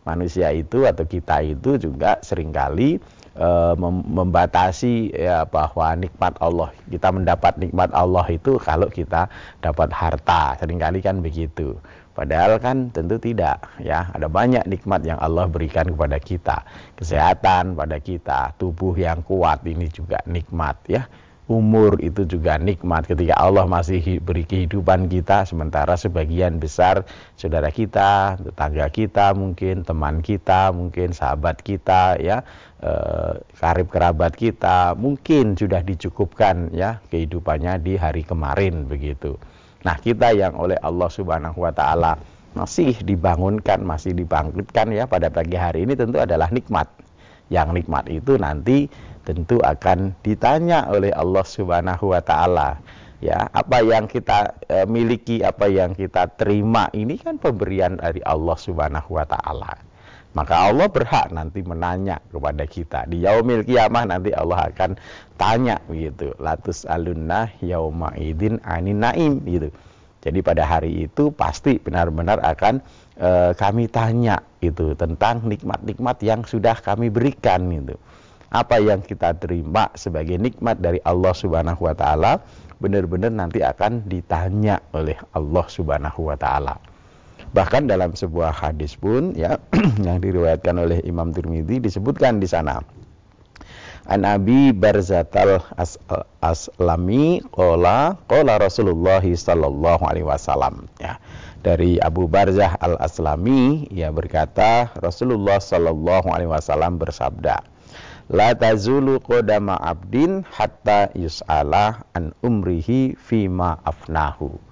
Manusia 0.08 0.50
itu 0.56 0.88
atau 0.88 1.06
kita 1.06 1.44
itu 1.44 1.76
juga 1.78 2.22
sering 2.22 2.54
kali 2.54 3.02
e, 3.34 3.50
mem 3.78 4.06
membatasi 4.06 5.14
ya 5.18 5.50
bahwa 5.50 5.98
nikmat 5.98 6.38
Allah. 6.38 6.70
Kita 6.88 7.10
mendapat 7.10 7.58
nikmat 7.58 7.90
Allah 7.94 8.26
itu 8.30 8.62
kalau 8.62 8.90
kita 8.90 9.28
dapat 9.66 9.90
harta. 9.90 10.58
Seringkali 10.62 11.02
kan 11.02 11.26
begitu 11.26 11.78
Padahal 12.20 12.60
kan 12.60 12.92
tentu 12.92 13.16
tidak 13.16 13.64
ya. 13.80 14.12
Ada 14.12 14.28
banyak 14.28 14.68
nikmat 14.68 15.08
yang 15.08 15.16
Allah 15.24 15.48
berikan 15.48 15.88
kepada 15.88 16.20
kita. 16.20 16.68
Kesehatan 17.00 17.80
pada 17.80 17.96
kita, 18.04 18.52
tubuh 18.60 18.92
yang 19.00 19.24
kuat 19.24 19.64
ini 19.64 19.88
juga 19.88 20.20
nikmat 20.28 20.76
ya. 20.92 21.08
Umur 21.48 21.98
itu 22.04 22.30
juga 22.30 22.60
nikmat 22.62 23.10
ketika 23.10 23.34
Allah 23.40 23.66
masih 23.66 24.22
beri 24.22 24.46
kehidupan 24.46 25.10
kita 25.10 25.50
sementara 25.50 25.98
sebagian 25.98 26.62
besar 26.62 27.08
saudara 27.40 27.74
kita, 27.74 28.38
tetangga 28.38 28.86
kita 28.92 29.34
mungkin, 29.34 29.82
teman 29.82 30.22
kita, 30.22 30.70
mungkin 30.76 31.10
sahabat 31.16 31.64
kita 31.66 32.22
ya, 32.22 32.46
eh, 32.84 33.34
karib 33.58 33.90
kerabat 33.90 34.38
kita 34.38 34.94
mungkin 34.94 35.58
sudah 35.58 35.82
dicukupkan 35.82 36.70
ya 36.76 37.02
kehidupannya 37.10 37.82
di 37.82 37.98
hari 37.98 38.22
kemarin 38.28 38.86
begitu. 38.86 39.40
Nah, 39.84 39.96
kita 40.00 40.36
yang 40.36 40.60
oleh 40.60 40.76
Allah 40.84 41.08
Subhanahu 41.08 41.64
wa 41.64 41.72
taala 41.72 42.20
masih 42.58 43.00
dibangunkan, 43.06 43.80
masih 43.80 44.12
dibangkitkan 44.12 44.92
ya 44.92 45.06
pada 45.08 45.32
pagi 45.32 45.56
hari 45.56 45.88
ini 45.88 45.96
tentu 45.96 46.20
adalah 46.20 46.52
nikmat. 46.52 46.90
Yang 47.50 47.82
nikmat 47.82 48.06
itu 48.12 48.38
nanti 48.38 48.86
tentu 49.26 49.58
akan 49.62 50.14
ditanya 50.22 50.86
oleh 50.92 51.10
Allah 51.16 51.46
Subhanahu 51.46 52.12
wa 52.12 52.22
taala. 52.22 52.78
Ya, 53.20 53.52
apa 53.52 53.84
yang 53.84 54.08
kita 54.08 54.56
e, 54.64 54.88
miliki, 54.88 55.44
apa 55.44 55.68
yang 55.68 55.92
kita 55.92 56.32
terima 56.40 56.88
ini 56.96 57.20
kan 57.20 57.36
pemberian 57.36 58.00
dari 58.00 58.24
Allah 58.24 58.56
Subhanahu 58.56 59.20
wa 59.20 59.28
taala. 59.28 59.89
Maka 60.38 60.70
Allah 60.70 60.86
berhak 60.86 61.34
nanti 61.34 61.66
menanya 61.66 62.22
kepada 62.30 62.62
kita. 62.70 63.10
Di 63.10 63.26
yaumil 63.26 63.66
kiamah 63.66 64.06
nanti 64.06 64.30
Allah 64.30 64.70
akan 64.70 64.94
tanya 65.42 65.82
begitu. 65.90 66.38
Latus 66.38 66.86
alunna 66.86 67.50
yauma 67.66 68.14
idin 68.14 68.62
anin 68.62 69.02
naim 69.02 69.42
gitu. 69.50 69.74
Jadi 70.20 70.40
pada 70.44 70.68
hari 70.68 71.08
itu 71.08 71.32
pasti 71.32 71.80
benar-benar 71.80 72.44
akan 72.44 72.84
e, 73.16 73.56
kami 73.56 73.88
tanya 73.88 74.44
itu 74.60 74.92
tentang 74.94 75.48
nikmat-nikmat 75.48 76.20
yang 76.22 76.44
sudah 76.44 76.76
kami 76.78 77.08
berikan 77.08 77.72
itu. 77.72 77.96
Apa 78.52 78.84
yang 78.84 79.00
kita 79.00 79.34
terima 79.40 79.90
sebagai 79.96 80.36
nikmat 80.36 80.78
dari 80.78 81.00
Allah 81.08 81.34
Subhanahu 81.34 81.88
wa 81.88 81.96
taala 81.96 82.44
benar-benar 82.84 83.32
nanti 83.32 83.64
akan 83.64 84.06
ditanya 84.06 84.84
oleh 84.92 85.16
Allah 85.34 85.66
Subhanahu 85.72 86.30
wa 86.30 86.36
taala. 86.36 86.76
Bahkan 87.50 87.90
dalam 87.90 88.14
sebuah 88.14 88.54
hadis 88.54 88.94
pun 88.94 89.34
ya 89.34 89.58
yang 90.06 90.22
diriwayatkan 90.22 90.76
oleh 90.78 91.02
Imam 91.02 91.34
Tirmidzi 91.34 91.82
disebutkan 91.82 92.38
di 92.38 92.46
sana. 92.46 92.86
An 94.10 94.26
Abi 94.26 94.74
Barzatal 94.74 95.62
As 95.78 95.98
Aslami 96.42 97.42
qala 97.54 98.18
qala 98.26 98.58
Rasulullah 98.58 99.22
sallallahu 99.22 100.02
alaihi 100.06 100.26
wasallam 100.26 100.90
ya. 101.02 101.18
Dari 101.60 102.00
Abu 102.00 102.26
Barzah 102.30 102.78
Al 102.80 102.96
Aslami 103.02 103.86
ia 103.92 104.14
berkata 104.14 104.94
Rasulullah 104.98 105.60
sallallahu 105.60 106.32
alaihi 106.32 106.50
wasallam 106.50 106.96
bersabda 107.02 107.62
La 108.30 108.54
tazulu 108.54 109.18
qadama 109.26 109.74
abdin 109.82 110.46
hatta 110.46 111.10
yus'ala 111.18 112.06
an 112.14 112.30
umrihi 112.46 113.18
fima 113.18 113.82
afnahu 113.82 114.69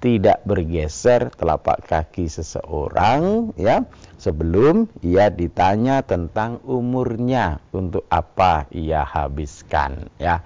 tidak 0.00 0.40
bergeser 0.48 1.28
telapak 1.36 1.84
kaki 1.84 2.24
seseorang 2.24 3.52
ya 3.60 3.84
sebelum 4.16 4.88
ia 5.04 5.28
ditanya 5.28 6.00
tentang 6.00 6.64
umurnya 6.64 7.60
untuk 7.70 8.08
apa 8.08 8.64
ia 8.72 9.04
habiskan 9.04 10.08
ya. 10.16 10.40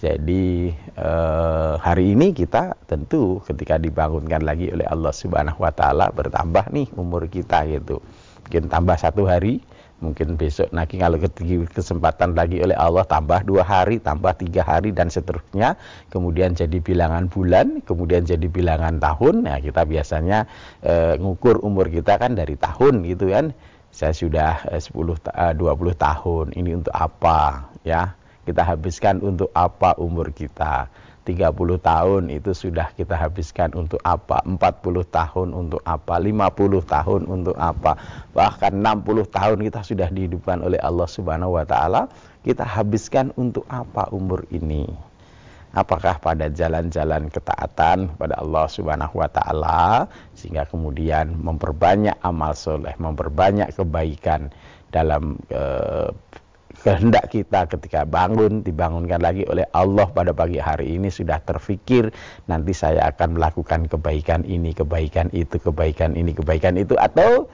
Jadi 0.00 0.72
eh, 0.96 1.72
hari 1.76 2.16
ini 2.16 2.32
kita 2.32 2.72
tentu 2.88 3.44
ketika 3.44 3.76
dibangunkan 3.76 4.40
lagi 4.40 4.72
oleh 4.72 4.88
Allah 4.88 5.12
Subhanahu 5.12 5.60
wa 5.60 5.74
taala 5.76 6.08
bertambah 6.08 6.72
nih 6.72 6.88
umur 6.96 7.28
kita 7.28 7.68
gitu. 7.68 8.00
Mungkin 8.48 8.72
tambah 8.72 8.96
satu 8.96 9.28
hari 9.28 9.60
mungkin 10.00 10.34
besok 10.34 10.72
lagi 10.72 10.96
kalau 10.96 11.20
kesempatan 11.70 12.32
lagi 12.32 12.60
oleh 12.64 12.74
Allah 12.74 13.04
tambah 13.04 13.44
dua 13.44 13.62
hari, 13.62 14.00
tambah 14.00 14.32
tiga 14.36 14.64
hari 14.64 14.90
dan 14.90 15.12
seterusnya, 15.12 15.76
kemudian 16.08 16.56
jadi 16.56 16.80
bilangan 16.80 17.28
bulan, 17.28 17.84
kemudian 17.84 18.24
jadi 18.24 18.48
bilangan 18.48 18.96
tahun. 18.98 19.46
Nah 19.46 19.60
kita 19.60 19.84
biasanya 19.84 20.48
e, 20.80 21.20
ngukur 21.20 21.60
umur 21.60 21.92
kita 21.92 22.16
kan 22.16 22.32
dari 22.32 22.56
tahun 22.56 23.04
gitu 23.04 23.30
kan. 23.30 23.52
Saya 23.92 24.16
sudah 24.16 24.64
e, 24.72 24.80
10 24.80 24.96
e, 24.96 25.46
20 25.54 25.94
tahun. 25.94 26.46
Ini 26.56 26.70
untuk 26.80 26.94
apa 26.96 27.68
ya? 27.84 28.16
Kita 28.48 28.64
habiskan 28.64 29.20
untuk 29.20 29.52
apa 29.52 29.94
umur 30.00 30.32
kita? 30.32 30.88
30 31.22 31.52
tahun 31.80 32.22
itu 32.32 32.50
sudah 32.56 32.90
kita 32.96 33.12
habiskan 33.12 33.70
untuk 33.76 34.00
apa? 34.02 34.40
40 34.42 34.56
tahun 35.12 35.48
untuk 35.52 35.80
apa? 35.84 36.16
50 36.16 36.80
tahun 36.84 37.22
untuk 37.28 37.56
apa? 37.60 38.00
Bahkan 38.32 38.72
60 38.80 39.28
tahun 39.28 39.58
kita 39.60 39.80
sudah 39.84 40.08
dihidupkan 40.08 40.64
oleh 40.64 40.80
Allah 40.80 41.08
Subhanahu 41.08 41.60
wa 41.60 41.64
taala. 41.68 42.08
Kita 42.40 42.64
habiskan 42.64 43.36
untuk 43.36 43.68
apa 43.68 44.08
umur 44.16 44.48
ini? 44.48 44.88
Apakah 45.70 46.18
pada 46.18 46.50
jalan-jalan 46.50 47.30
ketaatan 47.30 48.18
pada 48.18 48.34
Allah 48.42 48.66
Subhanahu 48.66 49.22
wa 49.22 49.30
taala 49.30 50.10
sehingga 50.34 50.66
kemudian 50.66 51.38
memperbanyak 51.38 52.18
amal 52.26 52.58
soleh 52.58 52.90
memperbanyak 52.98 53.70
kebaikan 53.78 54.50
dalam 54.90 55.38
eh, 55.54 56.10
kehendak 56.80 57.28
kita 57.28 57.68
ketika 57.68 58.08
bangun 58.08 58.64
dibangunkan 58.64 59.20
lagi 59.20 59.44
oleh 59.44 59.68
Allah 59.76 60.08
pada 60.08 60.32
pagi 60.32 60.56
hari 60.56 60.96
ini 60.96 61.12
sudah 61.12 61.36
terfikir 61.44 62.08
nanti 62.48 62.72
saya 62.72 63.04
akan 63.12 63.36
melakukan 63.36 63.84
kebaikan 63.84 64.48
ini 64.48 64.72
kebaikan 64.72 65.28
itu 65.36 65.60
kebaikan 65.60 66.16
ini 66.16 66.32
kebaikan 66.32 66.80
itu. 66.80 66.96
Atau 66.96 67.52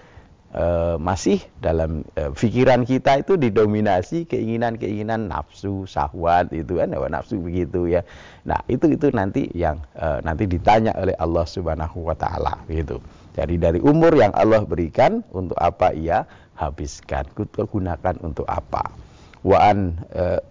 e, 0.54 0.94
masih 1.02 1.42
dalam 1.58 2.06
e, 2.14 2.30
pikiran 2.38 2.86
kita 2.86 3.26
itu 3.26 3.34
didominasi 3.34 4.30
keinginan-keinginan 4.30 5.26
nafsu 5.26 5.82
syahwat 5.90 6.54
itu 6.54 6.78
kan 6.78 6.94
nafsu 6.94 7.42
begitu 7.42 7.90
ya. 7.90 8.06
Nah 8.46 8.62
itu 8.70 8.94
itu 8.94 9.10
nanti 9.10 9.50
yang 9.58 9.82
e, 9.98 10.22
nanti 10.22 10.46
ditanya 10.46 10.94
oleh 10.94 11.18
Allah 11.18 11.42
Subhanahu 11.42 12.06
wa 12.06 12.14
taala 12.14 12.62
gitu. 12.70 13.02
Jadi 13.34 13.58
dari 13.58 13.82
umur 13.82 14.14
yang 14.14 14.30
Allah 14.38 14.62
berikan 14.62 15.26
untuk 15.34 15.58
apa 15.58 15.90
ia 15.92 16.22
habiskan? 16.56 17.26
Gunakan 17.36 18.16
untuk 18.24 18.48
apa 18.48 19.05
wa 19.46 19.58
an 19.62 20.02
uh, 20.10 20.42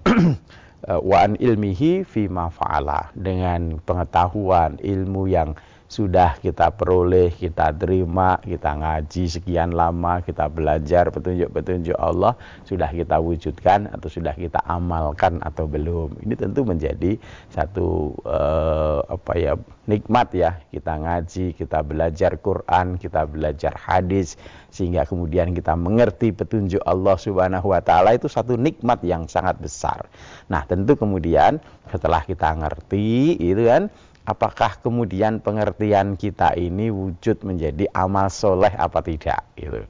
wa 1.04 1.18
an 1.28 1.36
ilmihi 1.36 2.08
fi 2.08 2.32
fa'ala. 2.32 3.12
Dengan 3.12 3.84
pengetahuan 3.84 4.80
ilmu 4.80 5.28
yang 5.28 5.60
sudah 5.86 6.42
kita 6.42 6.74
peroleh, 6.74 7.30
kita 7.30 7.70
terima, 7.78 8.42
kita 8.42 8.74
ngaji 8.74 9.24
sekian 9.30 9.78
lama, 9.78 10.26
kita 10.26 10.50
belajar 10.50 11.14
petunjuk-petunjuk 11.14 11.94
Allah, 11.94 12.34
sudah 12.66 12.90
kita 12.90 13.22
wujudkan 13.22 13.94
atau 13.94 14.10
sudah 14.10 14.34
kita 14.34 14.60
amalkan 14.66 15.38
atau 15.46 15.70
belum. 15.70 16.26
Ini 16.26 16.34
tentu 16.34 16.66
menjadi 16.66 17.22
satu 17.54 18.18
uh, 18.26 19.06
apa 19.06 19.34
ya 19.38 19.54
nikmat 19.86 20.34
ya 20.34 20.58
kita 20.74 20.94
ngaji, 20.98 21.54
kita 21.54 21.86
belajar 21.86 22.42
Quran, 22.42 22.98
kita 22.98 23.30
belajar 23.30 23.78
hadis 23.78 24.42
sehingga 24.74 25.06
kemudian 25.06 25.54
kita 25.54 25.78
mengerti 25.78 26.34
petunjuk 26.34 26.82
Allah 26.84 27.16
Subhanahu 27.16 27.72
wa 27.72 27.80
taala 27.80 28.18
itu 28.18 28.26
satu 28.26 28.58
nikmat 28.58 29.06
yang 29.06 29.30
sangat 29.30 29.62
besar. 29.62 30.10
Nah, 30.50 30.66
tentu 30.66 30.98
kemudian 30.98 31.62
setelah 31.94 32.26
kita 32.26 32.58
ngerti 32.58 33.38
itu 33.38 33.70
kan 33.70 33.94
apakah 34.26 34.82
kemudian 34.82 35.40
pengertian 35.40 36.18
kita 36.18 36.58
ini 36.58 36.90
wujud 36.90 37.46
menjadi 37.46 37.86
amal 37.94 38.28
soleh 38.34 38.74
apa 38.74 39.00
tidak 39.06 39.46
gitu. 39.58 39.86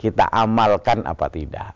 Kita 0.00 0.28
amalkan 0.32 1.04
apa 1.04 1.28
tidak. 1.32 1.72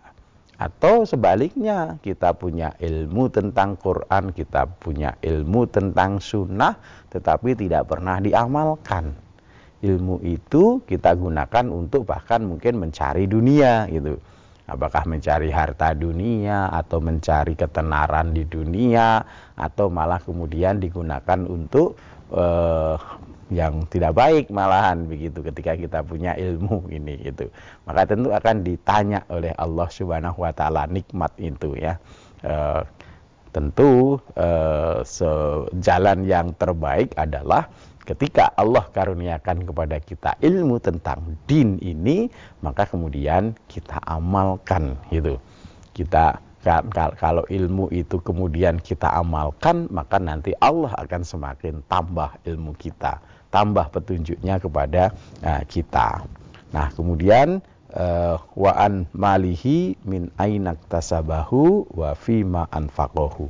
Atau 0.58 1.06
sebaliknya 1.06 2.02
kita 2.02 2.34
punya 2.34 2.74
ilmu 2.82 3.30
tentang 3.30 3.78
Quran, 3.78 4.34
kita 4.34 4.66
punya 4.66 5.14
ilmu 5.22 5.70
tentang 5.70 6.18
sunnah 6.18 6.74
tetapi 7.14 7.54
tidak 7.54 7.86
pernah 7.86 8.18
diamalkan. 8.18 9.14
Ilmu 9.78 10.18
itu 10.26 10.82
kita 10.82 11.14
gunakan 11.14 11.70
untuk 11.70 12.02
bahkan 12.02 12.42
mungkin 12.42 12.82
mencari 12.82 13.30
dunia 13.30 13.86
gitu 13.86 14.18
apakah 14.68 15.08
mencari 15.08 15.48
harta 15.48 15.96
dunia 15.96 16.68
atau 16.68 17.00
mencari 17.00 17.56
ketenaran 17.56 18.36
di 18.36 18.44
dunia 18.44 19.24
atau 19.56 19.88
malah 19.88 20.20
kemudian 20.20 20.76
digunakan 20.76 21.40
untuk 21.48 21.96
uh, 22.30 23.00
yang 23.48 23.88
tidak 23.88 24.12
baik 24.12 24.52
malahan 24.52 25.08
begitu 25.08 25.40
ketika 25.40 25.72
kita 25.72 25.98
punya 26.04 26.36
ilmu 26.36 26.84
ini 26.96 27.32
gitu. 27.32 27.48
Maka 27.88 28.04
tentu 28.04 28.28
akan 28.30 28.60
ditanya 28.60 29.24
oleh 29.32 29.56
Allah 29.56 29.88
Subhanahu 29.88 30.44
wa 30.44 30.52
taala 30.52 30.84
nikmat 30.84 31.32
itu 31.40 31.72
ya. 31.74 31.96
Uh, 32.44 32.84
tentu 33.48 34.20
uh, 34.36 35.00
sejalan 35.00 36.28
yang 36.28 36.52
terbaik 36.60 37.16
adalah 37.16 37.66
ketika 38.08 38.48
Allah 38.56 38.88
karuniakan 38.88 39.68
kepada 39.68 40.00
kita 40.00 40.40
ilmu 40.40 40.80
tentang 40.80 41.36
din 41.44 41.76
ini, 41.84 42.32
maka 42.64 42.88
kemudian 42.88 43.52
kita 43.68 44.00
amalkan 44.08 44.96
gitu. 45.12 45.36
Kita 45.92 46.40
kalau 47.20 47.44
ilmu 47.48 47.92
itu 47.92 48.16
kemudian 48.24 48.80
kita 48.80 49.12
amalkan, 49.12 49.86
maka 49.92 50.16
nanti 50.16 50.56
Allah 50.58 50.92
akan 50.96 51.22
semakin 51.22 51.84
tambah 51.86 52.40
ilmu 52.48 52.72
kita, 52.80 53.20
tambah 53.52 53.92
petunjuknya 53.92 54.56
kepada 54.60 55.12
uh, 55.44 55.62
kita. 55.68 56.24
Nah, 56.72 56.92
kemudian 56.92 57.64
uh, 57.94 58.36
wa 58.56 58.72
an 58.76 59.08
malihi 59.16 59.96
min 60.04 60.28
ainak 60.36 60.76
tasabahu 60.92 61.88
wa 61.94 62.12
fima 62.18 62.68
anfaqahu 62.68 63.48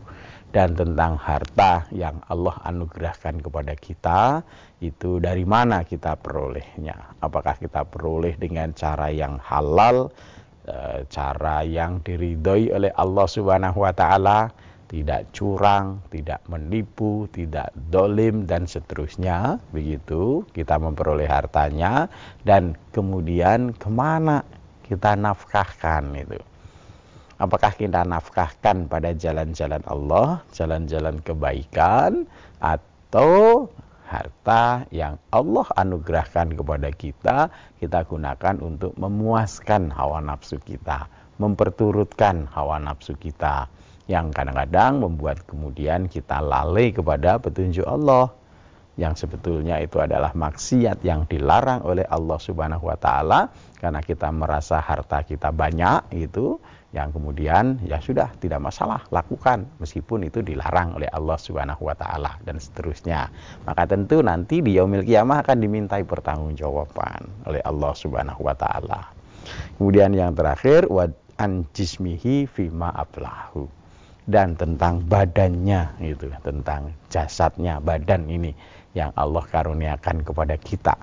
dan 0.48 0.72
tentang 0.72 1.20
harta 1.20 1.84
yang 1.92 2.24
Allah 2.32 2.56
anugerahkan 2.64 3.44
kepada 3.44 3.76
kita 3.76 4.40
itu 4.80 5.20
dari 5.20 5.44
mana 5.44 5.84
kita 5.84 6.16
perolehnya? 6.16 7.16
Apakah 7.20 7.60
kita 7.60 7.84
peroleh 7.84 8.32
dengan 8.40 8.72
cara 8.72 9.12
yang 9.12 9.36
halal 9.44 10.08
e, 10.64 11.04
cara 11.12 11.60
yang 11.68 12.00
diridhoi 12.00 12.72
oleh 12.72 12.90
Allah 12.96 13.26
Subhanahu 13.28 13.84
wa 13.84 13.92
taala? 13.92 14.48
Tidak 14.88 15.36
curang, 15.36 16.00
tidak 16.08 16.40
menipu, 16.48 17.28
tidak 17.28 17.68
dolim 17.92 18.48
dan 18.48 18.64
seterusnya. 18.64 19.60
Begitu 19.68 20.48
kita 20.56 20.80
memperoleh 20.80 21.28
hartanya 21.28 22.08
dan 22.40 22.72
kemudian 22.96 23.76
ke 23.76 23.92
mana 23.92 24.40
kita 24.88 25.12
nafkahkan 25.12 26.08
itu 26.16 26.40
Apakah 27.38 27.70
kita 27.70 28.02
nafkahkan 28.02 28.90
pada 28.90 29.14
jalan-jalan 29.14 29.78
Allah, 29.86 30.42
jalan-jalan 30.50 31.22
kebaikan, 31.22 32.26
atau 32.58 33.70
harta 34.10 34.82
yang 34.90 35.22
Allah 35.30 35.70
anugerahkan 35.78 36.58
kepada 36.58 36.90
kita, 36.90 37.38
kita 37.78 38.02
gunakan 38.10 38.58
untuk 38.58 38.98
memuaskan 38.98 39.94
hawa 39.94 40.18
nafsu 40.18 40.58
kita, 40.58 41.06
memperturutkan 41.38 42.50
hawa 42.50 42.82
nafsu 42.82 43.14
kita, 43.14 43.70
yang 44.10 44.34
kadang-kadang 44.34 44.98
membuat 44.98 45.44
kemudian 45.46 46.10
kita 46.10 46.42
lalai 46.42 46.90
kepada 46.90 47.38
petunjuk 47.38 47.86
Allah 47.86 48.34
yang 48.98 49.14
sebetulnya 49.14 49.78
itu 49.78 50.02
adalah 50.02 50.34
maksiat 50.34 51.06
yang 51.06 51.22
dilarang 51.30 51.86
oleh 51.86 52.02
Allah 52.10 52.34
Subhanahu 52.42 52.90
wa 52.90 52.98
taala 52.98 53.46
karena 53.78 54.02
kita 54.02 54.26
merasa 54.34 54.82
harta 54.82 55.22
kita 55.22 55.54
banyak 55.54 56.18
itu 56.18 56.58
yang 56.88 57.12
kemudian 57.12 57.76
ya 57.84 58.00
sudah 58.00 58.32
tidak 58.40 58.64
masalah 58.64 59.04
lakukan 59.12 59.68
meskipun 59.76 60.24
itu 60.24 60.40
dilarang 60.40 60.96
oleh 60.96 61.08
Allah 61.12 61.36
Subhanahu 61.36 61.84
wa 61.84 61.92
taala 61.92 62.40
dan 62.48 62.56
seterusnya. 62.56 63.28
Maka 63.68 63.84
tentu 63.84 64.24
nanti 64.24 64.64
di 64.64 64.80
yaumil 64.80 65.04
kiamah 65.04 65.44
akan 65.44 65.58
dimintai 65.60 66.08
pertanggungjawaban 66.08 67.44
oleh 67.44 67.60
Allah 67.60 67.92
Subhanahu 67.92 68.40
wa 68.40 68.56
taala. 68.56 69.12
Kemudian 69.76 70.16
yang 70.16 70.32
terakhir 70.32 70.88
wa 70.88 71.04
an 71.36 71.68
jismihi 71.76 72.48
fima 72.48 72.88
ablahu 72.96 73.68
dan 74.24 74.56
tentang 74.56 75.04
badannya 75.04 75.92
itu 76.04 76.32
tentang 76.40 76.96
jasadnya 77.12 77.84
badan 77.84 78.28
ini 78.32 78.52
yang 78.96 79.12
Allah 79.12 79.44
karuniakan 79.44 80.24
kepada 80.24 80.56
kita 80.56 80.96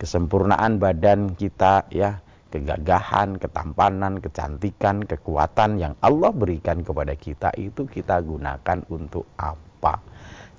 kesempurnaan 0.00 0.80
badan 0.80 1.36
kita 1.36 1.84
ya 1.92 2.24
kegagahan, 2.50 3.38
ketampanan, 3.38 4.18
kecantikan, 4.18 5.06
kekuatan 5.06 5.78
yang 5.78 5.94
Allah 6.02 6.34
berikan 6.34 6.82
kepada 6.82 7.14
kita 7.14 7.54
itu 7.54 7.86
kita 7.86 8.18
gunakan 8.20 8.84
untuk 8.90 9.24
apa? 9.38 10.02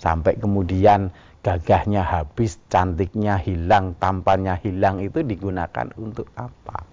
Sampai 0.02 0.40
kemudian 0.40 1.14
gagahnya 1.46 2.02
habis, 2.02 2.58
cantiknya 2.72 3.38
hilang, 3.38 3.94
tampannya 4.00 4.58
hilang 4.64 5.04
itu 5.04 5.22
digunakan 5.22 5.92
untuk 6.00 6.32
apa? 6.34 6.88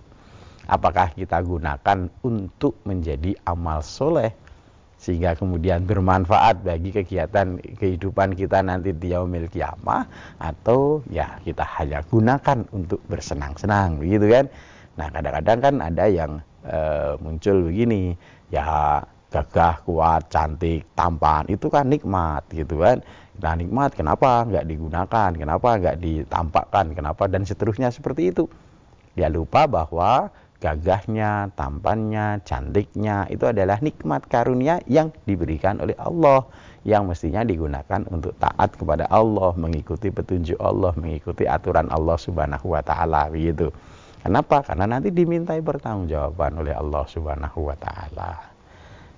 Apakah 0.68 1.16
kita 1.16 1.40
gunakan 1.40 2.12
untuk 2.20 2.76
menjadi 2.84 3.32
amal 3.48 3.80
soleh 3.80 4.36
sehingga 4.98 5.38
kemudian 5.38 5.86
bermanfaat 5.86 6.66
bagi 6.66 6.90
kegiatan 6.90 7.62
kehidupan 7.78 8.34
kita 8.34 8.66
nanti 8.66 8.90
di 8.90 9.14
yaumil 9.14 9.46
kiamah 9.46 10.10
atau 10.42 11.06
ya 11.06 11.38
kita 11.46 11.62
hanya 11.78 12.02
gunakan 12.02 12.66
untuk 12.74 12.98
bersenang-senang 13.06 14.02
begitu 14.02 14.26
kan 14.26 14.44
Nah 14.98 15.08
kadang-kadang 15.14 15.58
kan 15.62 15.74
ada 15.78 16.04
yang 16.10 16.42
e, 16.66 16.78
muncul 17.22 17.70
begini, 17.70 18.18
ya 18.50 18.98
gagah, 19.30 19.84
kuat, 19.86 20.26
cantik, 20.32 20.82
tampan, 20.98 21.46
itu 21.46 21.70
kan 21.70 21.86
nikmat 21.86 22.42
gitu 22.50 22.82
kan. 22.82 22.98
Nah 23.38 23.54
nikmat 23.54 23.94
kenapa 23.94 24.42
nggak 24.42 24.66
digunakan, 24.66 25.30
kenapa 25.30 25.68
nggak 25.78 25.96
ditampakkan, 26.02 26.98
kenapa 26.98 27.30
dan 27.30 27.46
seterusnya 27.46 27.94
seperti 27.94 28.34
itu. 28.34 28.50
Dia 29.14 29.30
lupa 29.30 29.70
bahwa 29.70 30.34
gagahnya, 30.58 31.54
tampannya, 31.54 32.42
cantiknya 32.42 33.30
itu 33.30 33.46
adalah 33.46 33.78
nikmat 33.78 34.26
karunia 34.26 34.82
yang 34.90 35.14
diberikan 35.22 35.78
oleh 35.78 35.94
Allah 36.02 36.42
yang 36.82 37.06
mestinya 37.06 37.46
digunakan 37.46 38.02
untuk 38.10 38.34
taat 38.42 38.74
kepada 38.74 39.06
Allah, 39.06 39.54
mengikuti 39.54 40.10
petunjuk 40.10 40.58
Allah, 40.58 40.90
mengikuti 40.98 41.46
aturan 41.46 41.86
Allah 41.94 42.16
Subhanahu 42.18 42.74
wa 42.74 42.82
taala 42.82 43.30
begitu. 43.30 43.70
Kenapa? 44.22 44.66
Karena 44.66 44.86
nanti 44.90 45.14
dimintai 45.14 45.62
pertanggungjawaban 45.62 46.62
oleh 46.62 46.74
Allah 46.74 47.04
Subhanahu 47.06 47.70
wa 47.70 47.76
taala. 47.78 48.30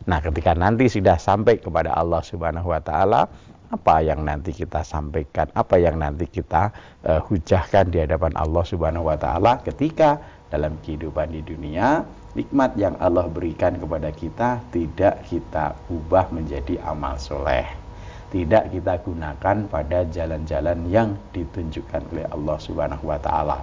Nah, 0.09 0.19
ketika 0.21 0.57
nanti 0.57 0.89
sudah 0.89 1.21
sampai 1.21 1.61
kepada 1.61 1.93
Allah 1.93 2.21
Subhanahu 2.25 2.73
wa 2.73 2.81
taala, 2.81 3.29
apa 3.71 4.03
yang 4.03 4.27
nanti 4.27 4.51
kita 4.51 4.83
sampaikan, 4.83 5.47
apa 5.55 5.79
yang 5.79 6.03
nanti 6.03 6.27
kita 6.27 6.75
uh, 7.07 7.21
hujahkan 7.23 7.87
di 7.89 8.03
hadapan 8.03 8.35
Allah 8.35 8.65
Subhanahu 8.67 9.07
wa 9.07 9.15
taala 9.15 9.63
ketika 9.63 10.19
dalam 10.51 10.75
kehidupan 10.83 11.31
di 11.31 11.47
dunia 11.47 12.03
nikmat 12.35 12.75
yang 12.75 12.99
Allah 12.99 13.31
berikan 13.31 13.79
kepada 13.79 14.11
kita 14.11 14.59
tidak 14.75 15.23
kita 15.31 15.79
ubah 15.87 16.35
menjadi 16.35 16.83
amal 16.83 17.15
soleh 17.15 17.63
tidak 18.31 18.71
kita 18.71 18.99
gunakan 19.03 19.57
pada 19.67 20.07
jalan-jalan 20.07 20.87
yang 20.87 21.19
ditunjukkan 21.35 22.03
oleh 22.15 22.27
Allah 22.31 22.57
Subhanahu 22.63 23.11
wa 23.11 23.19
taala. 23.19 23.59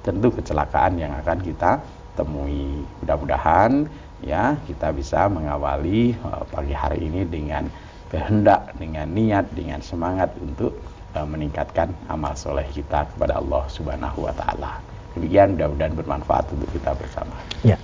Tentu 0.00 0.32
kecelakaan 0.32 0.96
yang 0.96 1.12
akan 1.20 1.44
kita 1.44 1.84
temui. 2.16 2.80
Mudah-mudahan 3.04 3.84
ya 4.24 4.56
kita 4.68 4.92
bisa 4.92 5.28
mengawali 5.32 6.12
uh, 6.24 6.44
pagi 6.48 6.72
hari 6.76 7.08
ini 7.08 7.24
dengan 7.24 7.68
kehendak, 8.12 8.76
dengan 8.76 9.08
niat, 9.12 9.48
dengan 9.54 9.80
semangat 9.80 10.34
untuk 10.40 10.76
uh, 11.16 11.24
meningkatkan 11.24 11.94
amal 12.10 12.36
soleh 12.36 12.66
kita 12.72 13.06
kepada 13.14 13.38
Allah 13.40 13.64
Subhanahu 13.70 14.28
wa 14.28 14.34
taala. 14.34 14.80
Demikian 15.16 15.58
mudah-mudahan 15.58 15.94
bermanfaat 15.98 16.46
untuk 16.54 16.70
kita 16.70 16.94
bersama. 16.94 17.34
Ya. 17.66 17.74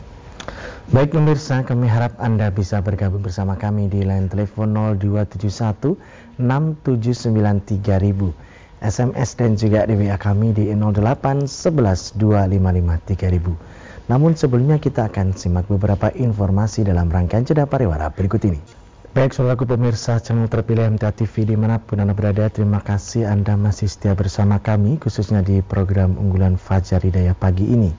Baik 0.87 1.19
pemirsa, 1.19 1.67
kami 1.67 1.91
harap 1.91 2.15
Anda 2.23 2.55
bisa 2.55 2.79
bergabung 2.79 3.19
bersama 3.19 3.59
kami 3.59 3.91
di 3.91 4.07
line 4.07 4.31
telepon 4.31 4.71
0271 4.95 5.99
679 6.39 8.46
SMS 8.87 9.35
dan 9.35 9.59
juga 9.59 9.83
di 9.83 9.99
WA 9.99 10.15
kami 10.15 10.55
di 10.55 10.71
08 10.71 11.51
11 11.51 12.15
255 12.15 13.03
3000. 13.19 14.07
Namun 14.07 14.39
sebelumnya 14.39 14.79
kita 14.79 15.11
akan 15.11 15.35
simak 15.35 15.67
beberapa 15.67 16.15
informasi 16.15 16.87
dalam 16.87 17.11
rangkaian 17.11 17.43
jeda 17.43 17.67
pariwara 17.67 18.15
berikut 18.15 18.47
ini. 18.47 18.63
Baik 19.11 19.35
saudaraku 19.35 19.67
pemirsa 19.67 20.23
channel 20.23 20.47
terpilih 20.47 20.87
MTA 20.95 21.11
TV 21.11 21.49
di 21.49 21.57
mana 21.59 21.83
pun 21.83 21.99
Anda 21.99 22.15
berada, 22.15 22.47
terima 22.47 22.79
kasih 22.85 23.27
Anda 23.27 23.59
masih 23.59 23.91
setia 23.91 24.15
bersama 24.15 24.63
kami 24.63 25.01
khususnya 25.03 25.43
di 25.43 25.65
program 25.65 26.15
unggulan 26.21 26.55
Fajar 26.55 27.03
Hidayah 27.03 27.35
pagi 27.35 27.67
ini. 27.67 27.91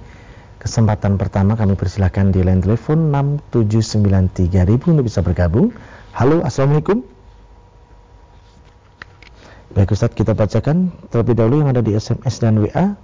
Kesempatan 0.61 1.19
pertama 1.19 1.57
kami 1.59 1.75
persilahkan 1.75 2.31
di 2.31 2.45
line 2.45 2.61
telepon 2.61 3.11
6793000 3.11 4.93
untuk 4.93 5.09
bisa 5.09 5.25
bergabung. 5.25 5.73
Halo, 6.15 6.45
Assalamualaikum. 6.45 7.16
Baik 9.77 9.93
Ustaz, 9.93 10.09
kita 10.17 10.33
bacakan 10.33 10.89
terlebih 11.13 11.37
dahulu 11.37 11.61
yang 11.61 11.69
ada 11.69 11.85
di 11.85 11.93
SMS 11.93 12.41
dan 12.41 12.57
WA. 12.65 12.97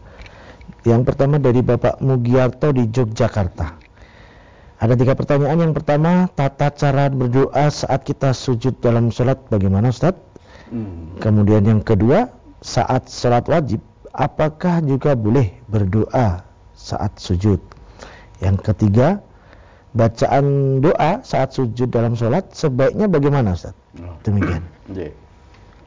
Yang 0.81 1.05
pertama 1.05 1.37
dari 1.37 1.61
Bapak 1.61 2.01
Mugiarto 2.01 2.73
di 2.73 2.89
Yogyakarta. 2.89 3.77
Ada 4.81 4.97
tiga 4.97 5.13
pertanyaan. 5.13 5.69
Yang 5.69 5.77
pertama, 5.77 6.25
tata 6.33 6.73
cara 6.73 7.13
berdoa 7.13 7.69
saat 7.69 8.01
kita 8.01 8.33
sujud 8.33 8.81
dalam 8.81 9.13
sholat 9.13 9.37
bagaimana 9.53 9.93
Ustaz? 9.93 10.17
Hmm. 10.73 11.13
Kemudian 11.21 11.61
yang 11.61 11.85
kedua, 11.85 12.33
saat 12.65 13.05
sholat 13.05 13.45
wajib, 13.45 13.77
apakah 14.09 14.81
juga 14.81 15.13
boleh 15.13 15.53
berdoa 15.69 16.41
saat 16.73 17.21
sujud. 17.21 17.61
Yang 18.41 18.73
ketiga, 18.73 19.21
bacaan 19.93 20.81
doa 20.81 21.21
saat 21.21 21.53
sujud 21.53 21.93
dalam 21.93 22.17
sholat 22.17 22.49
sebaiknya 22.49 23.05
bagaimana 23.05 23.53
Ustaz? 23.53 23.77
Oh. 24.01 24.17
Demikian. 24.25 24.65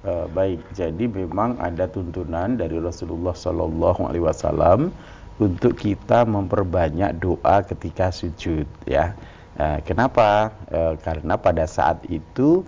Uh, 0.07 0.31
baik, 0.31 0.63
jadi 0.71 1.11
memang 1.11 1.59
ada 1.59 1.91
tuntunan 1.91 2.55
dari 2.55 2.79
Rasulullah 2.79 3.35
Sallallahu 3.35 4.07
Alaihi 4.07 4.23
Wasallam 4.23 4.95
untuk 5.43 5.75
kita 5.75 6.23
memperbanyak 6.23 7.19
doa 7.19 7.67
ketika 7.67 8.15
sujud, 8.15 8.71
ya. 8.87 9.19
Uh, 9.59 9.83
kenapa? 9.83 10.55
Uh, 10.71 10.95
karena 11.03 11.35
pada 11.35 11.67
saat 11.67 11.99
itu 12.07 12.63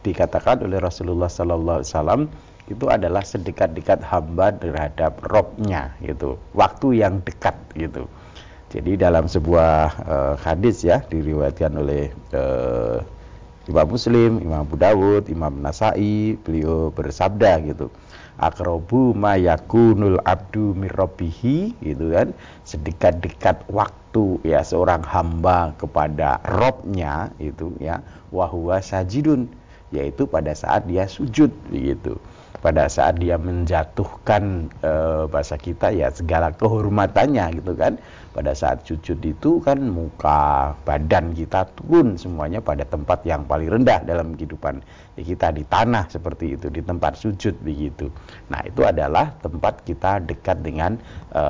dikatakan 0.00 0.64
oleh 0.64 0.80
Rasulullah 0.80 1.28
Sallallahu 1.28 1.84
Alaihi 1.84 1.92
Wasallam 1.92 2.22
itu 2.72 2.88
adalah 2.88 3.20
sedekat-dekat 3.20 4.00
hamba 4.00 4.48
terhadap 4.56 5.20
robnya 5.28 5.92
gitu 6.00 6.40
waktu 6.56 7.04
yang 7.04 7.20
dekat 7.20 7.52
gitu 7.76 8.08
jadi 8.72 8.96
dalam 8.96 9.28
sebuah 9.28 9.92
hadis 10.40 10.88
ya 10.88 11.04
diriwayatkan 11.04 11.76
oleh 11.76 12.08
Imam 13.70 13.86
Muslim, 13.86 14.42
Imam 14.42 14.66
Abu 14.66 14.74
Dawud, 14.74 15.30
Imam 15.30 15.62
Nasai, 15.62 16.34
beliau 16.42 16.90
bersabda 16.90 17.62
gitu. 17.62 17.86
Akrobu 18.42 19.14
mayakunul 19.14 20.18
abdu 20.26 20.74
mirrobihi 20.74 21.78
gitu 21.78 22.10
kan. 22.10 22.34
Sedekat-dekat 22.66 23.62
waktu 23.70 24.42
ya 24.42 24.66
seorang 24.66 25.06
hamba 25.06 25.70
kepada 25.78 26.42
robnya 26.58 27.30
itu 27.38 27.70
ya. 27.78 28.02
Wahwa 28.34 28.82
sajidun 28.82 29.46
yaitu 29.94 30.26
pada 30.26 30.50
saat 30.54 30.86
dia 30.90 31.06
sujud 31.06 31.50
begitu 31.70 32.18
pada 32.60 32.92
saat 32.92 33.16
dia 33.16 33.40
menjatuhkan 33.40 34.68
e, 34.84 34.92
bahasa 35.32 35.56
kita 35.56 35.88
ya 35.92 36.12
segala 36.12 36.52
kehormatannya 36.52 37.60
gitu 37.60 37.72
kan. 37.74 37.96
Pada 38.30 38.54
saat 38.54 38.86
sujud 38.86 39.18
itu 39.26 39.58
kan 39.58 39.82
muka 39.90 40.70
badan 40.86 41.34
kita 41.34 41.66
turun 41.74 42.14
semuanya 42.14 42.62
pada 42.62 42.86
tempat 42.86 43.26
yang 43.26 43.42
paling 43.42 43.66
rendah 43.66 44.06
dalam 44.06 44.38
kehidupan 44.38 44.86
kita 45.18 45.50
di 45.50 45.66
tanah 45.66 46.06
seperti 46.06 46.54
itu 46.54 46.70
di 46.70 46.78
tempat 46.78 47.18
sujud 47.18 47.58
begitu. 47.66 48.06
Nah 48.52 48.62
itu 48.62 48.86
adalah 48.86 49.34
tempat 49.42 49.82
kita 49.82 50.22
dekat 50.22 50.62
dengan 50.62 51.00
e, 51.34 51.42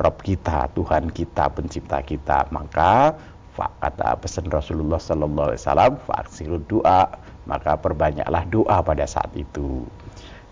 Rob 0.00 0.16
kita 0.24 0.72
Tuhan 0.72 1.12
kita 1.12 1.52
pencipta 1.52 2.00
kita. 2.00 2.48
Maka 2.50 3.14
kata 3.54 4.16
pesan 4.16 4.48
Rasulullah 4.48 4.96
Sallallahu 4.98 5.52
Alaihi 5.52 5.62
Wasallam 5.62 5.92
faksiru 6.08 6.58
doa. 6.66 7.12
Maka 7.42 7.74
perbanyaklah 7.74 8.46
doa 8.54 8.78
pada 8.86 9.02
saat 9.02 9.34
itu 9.34 9.82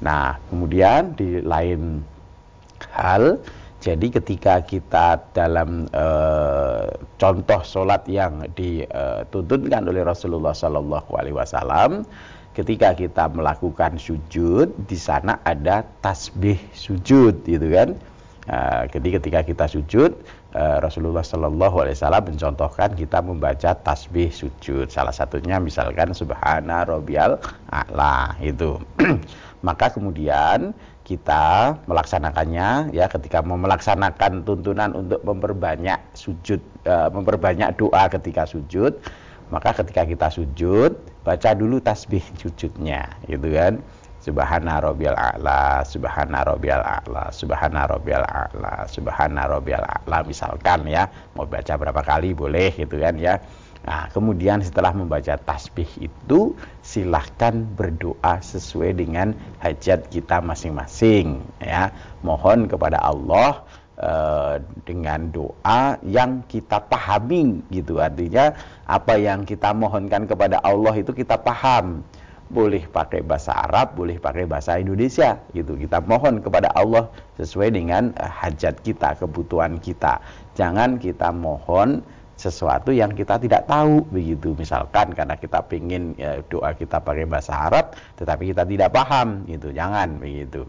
Nah, 0.00 0.40
kemudian 0.48 1.12
di 1.16 1.44
lain 1.44 2.00
hal, 2.92 3.36
jadi 3.80 4.06
ketika 4.12 4.64
kita 4.64 5.20
dalam 5.36 5.88
e, 5.92 6.06
contoh 7.20 7.60
sholat 7.64 8.04
yang 8.08 8.44
dituntunkan 8.56 9.84
oleh 9.88 10.04
Rasulullah 10.04 10.56
Sallallahu 10.56 11.10
Alaihi 11.16 11.36
Wasallam, 11.36 12.08
ketika 12.56 12.96
kita 12.96 13.30
melakukan 13.30 14.00
sujud, 14.00 14.72
di 14.88 14.98
sana 14.98 15.38
ada 15.44 15.86
tasbih 16.02 16.58
sujud, 16.74 17.44
gitu 17.46 17.68
kan? 17.70 17.96
Uh, 18.50 18.88
jadi 18.90 19.20
ketika 19.20 19.40
kita 19.46 19.64
sujud, 19.70 20.10
uh, 20.58 20.82
Rasulullah 20.82 21.22
Shallallahu 21.22 21.86
Alaihi 21.86 21.94
Wasallam 21.94 22.34
mencontohkan 22.34 22.98
kita 22.98 23.22
membaca 23.22 23.76
tasbih 23.78 24.32
sujud. 24.32 24.90
Salah 24.90 25.14
satunya 25.14 25.62
misalkan 25.62 26.10
Subhana 26.16 26.82
Robial 26.82 27.38
A'la 27.70 28.34
itu. 28.42 28.80
maka 29.60 29.92
kemudian 29.92 30.72
kita 31.04 31.76
melaksanakannya 31.84 32.94
ya 32.96 33.10
ketika 33.10 33.44
mau 33.44 33.60
melaksanakan 33.60 34.46
tuntunan 34.46 34.94
untuk 34.94 35.20
memperbanyak 35.26 35.98
sujud 36.16 36.60
e, 36.86 36.94
memperbanyak 37.12 37.76
doa 37.76 38.08
ketika 38.08 38.46
sujud 38.48 38.96
maka 39.50 39.74
ketika 39.74 40.06
kita 40.06 40.28
sujud 40.30 40.94
baca 41.26 41.50
dulu 41.52 41.82
tasbih 41.82 42.22
sujudnya 42.38 43.10
gitu 43.26 43.52
kan 43.52 43.82
Subhana 44.20 44.84
rabbiyal 44.84 45.16
a'la, 45.16 45.80
subhana 45.80 46.44
rabbiyal 46.44 46.84
a'la, 46.84 47.32
subhana 47.32 47.88
rabbiyal 47.88 48.20
a'la, 48.20 48.84
subhana 48.84 49.48
rabbiyal 49.48 49.80
a'la 49.80 50.20
misalkan 50.28 50.84
ya. 50.84 51.08
Mau 51.32 51.48
baca 51.48 51.72
berapa 51.80 52.04
kali 52.04 52.36
boleh 52.36 52.68
gitu 52.76 53.00
kan 53.00 53.16
ya. 53.16 53.40
Nah, 53.80 54.12
kemudian 54.12 54.60
setelah 54.60 54.92
membaca 54.92 55.40
tasbih 55.40 55.88
itu 56.04 56.52
silahkan 56.84 57.64
berdoa 57.74 58.36
sesuai 58.44 58.92
dengan 59.00 59.32
hajat 59.64 60.12
kita 60.12 60.44
masing-masing 60.44 61.40
ya. 61.64 61.88
Mohon 62.20 62.68
kepada 62.68 63.00
Allah 63.00 63.64
uh, 63.96 64.60
dengan 64.84 65.32
doa 65.32 65.96
yang 66.04 66.44
kita 66.44 66.84
pahami 66.92 67.64
gitu. 67.72 68.04
Artinya 68.04 68.52
apa 68.84 69.16
yang 69.16 69.48
kita 69.48 69.72
mohonkan 69.72 70.28
kepada 70.28 70.60
Allah 70.60 70.92
itu 71.00 71.16
kita 71.16 71.40
paham. 71.40 72.04
Boleh 72.50 72.82
pakai 72.90 73.22
bahasa 73.22 73.54
Arab, 73.54 73.94
boleh 73.94 74.18
pakai 74.18 74.42
bahasa 74.42 74.74
Indonesia 74.76 75.38
gitu. 75.54 75.78
Kita 75.78 76.02
mohon 76.02 76.42
kepada 76.42 76.66
Allah 76.74 77.06
sesuai 77.38 77.72
dengan 77.72 78.10
uh, 78.18 78.28
hajat 78.28 78.82
kita, 78.84 79.16
kebutuhan 79.16 79.80
kita. 79.80 80.18
Jangan 80.58 80.98
kita 80.98 81.30
mohon 81.30 82.02
sesuatu 82.40 82.88
yang 82.88 83.12
kita 83.12 83.36
tidak 83.36 83.68
tahu 83.68 84.00
begitu. 84.08 84.56
Misalkan 84.56 85.12
karena 85.12 85.36
kita 85.36 85.60
ingin 85.76 86.16
ya, 86.16 86.40
doa 86.48 86.72
kita 86.72 86.96
pakai 87.04 87.28
bahasa 87.28 87.52
Arab 87.68 87.92
tetapi 88.16 88.56
kita 88.56 88.64
tidak 88.64 88.96
paham 88.96 89.44
gitu. 89.44 89.68
Jangan 89.76 90.16
begitu. 90.16 90.64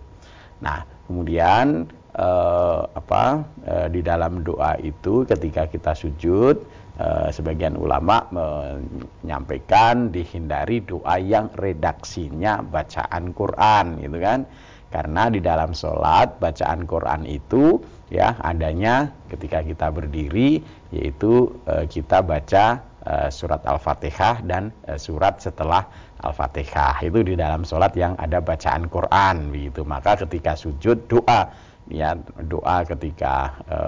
Nah 0.60 0.84
kemudian 1.08 1.88
eh, 2.20 2.82
apa 2.92 3.24
eh, 3.64 3.88
di 3.88 4.04
dalam 4.04 4.44
doa 4.44 4.76
itu 4.84 5.24
ketika 5.24 5.72
kita 5.72 5.96
sujud 5.96 6.60
eh, 7.00 7.30
sebagian 7.32 7.80
ulama 7.80 8.28
menyampaikan 8.36 10.12
dihindari 10.12 10.84
doa 10.84 11.16
yang 11.16 11.48
redaksinya 11.56 12.60
bacaan 12.60 13.32
Quran 13.32 14.04
gitu 14.04 14.20
kan. 14.20 14.44
Karena 14.92 15.32
di 15.32 15.40
dalam 15.40 15.72
sholat 15.72 16.36
bacaan 16.44 16.84
Quran 16.84 17.24
itu 17.24 17.80
ya 18.12 18.36
adanya 18.44 19.10
ketika 19.32 19.64
kita 19.64 19.88
berdiri 19.88 20.60
yaitu 20.92 21.48
e, 21.64 21.88
kita 21.88 22.20
baca 22.20 22.84
e, 23.08 23.32
surat 23.32 23.64
Al-Fatihah 23.64 24.44
dan 24.44 24.76
e, 24.84 25.00
surat 25.00 25.40
setelah 25.40 25.88
Al-Fatihah. 26.20 27.00
Itu 27.08 27.24
di 27.24 27.40
dalam 27.40 27.64
sholat 27.64 27.96
yang 27.96 28.20
ada 28.20 28.44
bacaan 28.44 28.92
Quran 28.92 29.50
begitu. 29.50 29.88
Maka 29.88 30.20
ketika 30.28 30.54
sujud 30.60 31.08
doa. 31.08 31.48
Ya 31.90 32.14
doa 32.48 32.84
ketika 32.86 33.58
e, 33.66 33.80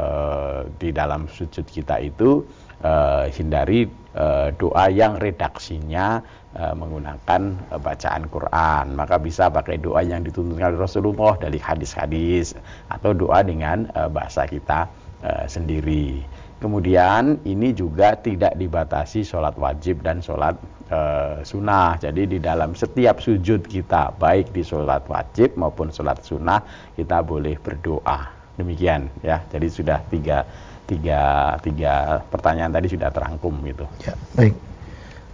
di 0.80 0.90
dalam 0.96 1.28
sujud 1.28 1.68
kita 1.68 2.00
itu 2.00 2.48
uh, 2.84 3.26
hindari 3.32 3.88
uh, 4.14 4.52
doa 4.54 4.92
yang 4.92 5.18
redaksinya 5.18 6.22
uh, 6.54 6.76
menggunakan 6.78 7.42
uh, 7.72 7.80
bacaan 7.80 8.30
Quran. 8.30 8.94
Maka 8.94 9.18
bisa 9.18 9.50
pakai 9.50 9.80
doa 9.80 10.04
yang 10.04 10.22
dituntunkan 10.22 10.78
Rasulullah 10.78 11.40
dari 11.40 11.58
hadis-hadis 11.58 12.54
atau 12.92 13.16
doa 13.16 13.42
dengan 13.42 13.90
uh, 13.96 14.12
bahasa 14.12 14.46
kita 14.46 14.92
uh, 15.24 15.46
sendiri. 15.50 16.22
Kemudian 16.64 17.44
ini 17.44 17.76
juga 17.76 18.16
tidak 18.16 18.56
dibatasi 18.56 19.28
sholat 19.28 19.52
wajib 19.60 20.00
dan 20.00 20.24
sholat 20.24 20.56
uh, 20.88 21.44
sunnah. 21.44 22.00
Jadi 22.00 22.24
di 22.24 22.40
dalam 22.40 22.72
setiap 22.72 23.20
sujud 23.20 23.68
kita, 23.68 24.16
baik 24.16 24.56
di 24.56 24.64
sholat 24.64 25.04
wajib 25.12 25.60
maupun 25.60 25.92
sholat 25.92 26.24
sunnah, 26.24 26.64
kita 26.96 27.20
boleh 27.20 27.60
berdoa. 27.60 28.32
Demikian 28.56 29.12
ya. 29.20 29.44
Jadi 29.52 29.68
sudah 29.68 30.00
tiga 30.08 30.48
tiga 30.88 31.56
tiga 31.64 32.24
pertanyaan 32.28 32.72
tadi 32.74 32.88
sudah 32.92 33.10
terangkum 33.10 33.56
gitu. 33.64 33.88
Ya, 34.04 34.14
baik. 34.36 34.56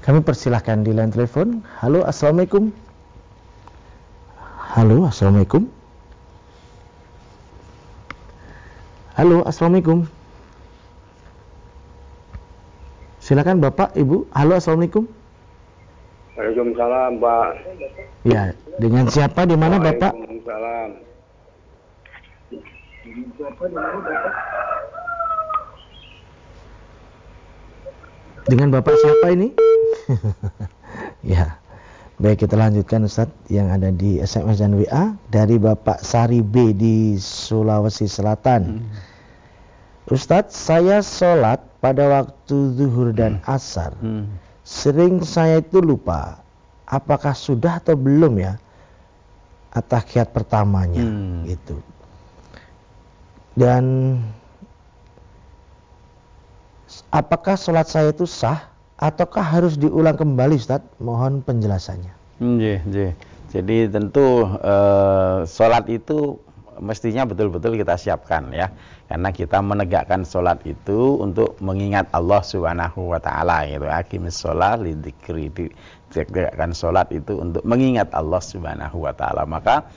Kami 0.05 0.23
persilahkan 0.23 0.81
di 0.81 0.95
line 0.95 1.11
telepon. 1.11 1.61
Halo, 1.83 2.07
assalamualaikum. 2.07 2.71
Halo, 4.73 5.05
assalamualaikum. 5.09 5.67
Halo, 9.19 9.43
assalamualaikum. 9.43 10.07
Silakan 13.19 13.59
Bapak, 13.59 13.91
Ibu. 13.93 14.31
Halo, 14.31 14.55
assalamualaikum. 14.57 15.03
Waalaikumsalam, 16.39 17.19
Pak. 17.19 17.49
Ya, 18.23 18.55
dengan 18.79 19.11
siapa 19.11 19.43
di 19.43 19.59
mana 19.59 19.75
Bapak? 19.75 20.15
Waalaikumsalam. 20.15 20.89
siapa 23.35 23.63
di 23.67 23.75
mana 23.75 23.97
Bapak? 23.99 24.78
Dengan 28.49 28.73
Bapak 28.73 28.97
siapa 28.97 29.27
ini? 29.29 29.53
ya. 31.37 31.61
Baik 32.19 32.43
kita 32.43 32.57
lanjutkan 32.57 33.05
Ustadz 33.05 33.47
yang 33.47 33.71
ada 33.71 33.93
di 33.93 34.19
SMS 34.19 34.59
dan 34.59 34.75
WA 34.75 35.15
dari 35.31 35.55
Bapak 35.55 36.03
Sari 36.03 36.43
B 36.43 36.73
di 36.75 37.15
Sulawesi 37.15 38.09
Selatan. 38.09 38.61
Hmm. 38.81 38.89
Ustadz, 40.09 40.51
saya 40.51 40.99
sholat 41.05 41.61
pada 41.79 42.09
waktu 42.09 42.75
zuhur 42.75 43.15
dan 43.15 43.39
hmm. 43.39 43.47
asar. 43.47 43.93
Hmm. 44.01 44.27
Sering 44.65 45.23
saya 45.23 45.61
itu 45.63 45.79
lupa 45.79 46.41
apakah 46.89 47.37
sudah 47.37 47.77
atau 47.79 47.93
belum 47.93 48.41
ya 48.41 48.57
atahiyat 49.77 50.33
pertamanya 50.33 51.05
hmm. 51.05 51.45
gitu. 51.53 51.77
Dan 53.53 54.17
apakah 57.09 57.57
sholat 57.57 57.89
saya 57.89 58.13
itu 58.13 58.29
sah 58.29 58.69
ataukah 58.99 59.43
harus 59.43 59.75
diulang 59.77 60.17
kembali 60.17 60.57
Ustaz? 60.57 60.83
Mohon 61.01 61.41
penjelasannya. 61.45 62.13
Iya, 62.39 62.77
iya. 62.85 63.11
Jadi 63.49 63.89
tentu 63.89 64.45
uh, 64.45 65.41
sholat 65.49 65.89
itu 65.89 66.37
mestinya 66.79 67.25
betul-betul 67.27 67.75
kita 67.75 67.97
siapkan 67.97 68.53
ya. 68.53 68.69
Karena 69.09 69.33
kita 69.33 69.57
menegakkan 69.59 70.21
sholat 70.21 70.61
itu 70.69 71.17
untuk 71.17 71.57
mengingat 71.57 72.05
Allah 72.13 72.45
subhanahu 72.45 73.09
wa 73.09 73.17
ta'ala 73.17 73.65
gitu. 73.65 73.89
Akimis 73.89 74.37
sholat 74.37 74.85
lidikri. 74.85 75.49
Tegakkan 76.13 76.73
sholat 76.77 77.09
itu 77.09 77.41
untuk 77.41 77.65
mengingat 77.65 78.13
Allah 78.13 78.41
subhanahu 78.41 79.01
wa 79.01 79.13
ta'ala. 79.13 79.49
Maka 79.49 79.89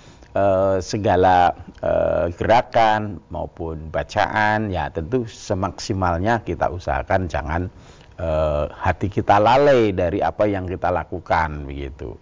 segala 0.81 1.53
uh, 1.85 2.33
gerakan 2.33 3.21
maupun 3.29 3.93
bacaan 3.93 4.73
ya 4.73 4.89
tentu 4.89 5.29
semaksimalnya 5.29 6.41
kita 6.41 6.73
usahakan 6.73 7.29
jangan 7.29 7.69
uh, 8.17 8.65
hati 8.73 9.13
kita 9.13 9.37
lalai 9.37 9.93
dari 9.93 10.25
apa 10.25 10.49
yang 10.49 10.65
kita 10.65 10.89
lakukan 10.89 11.69
begitu. 11.69 12.17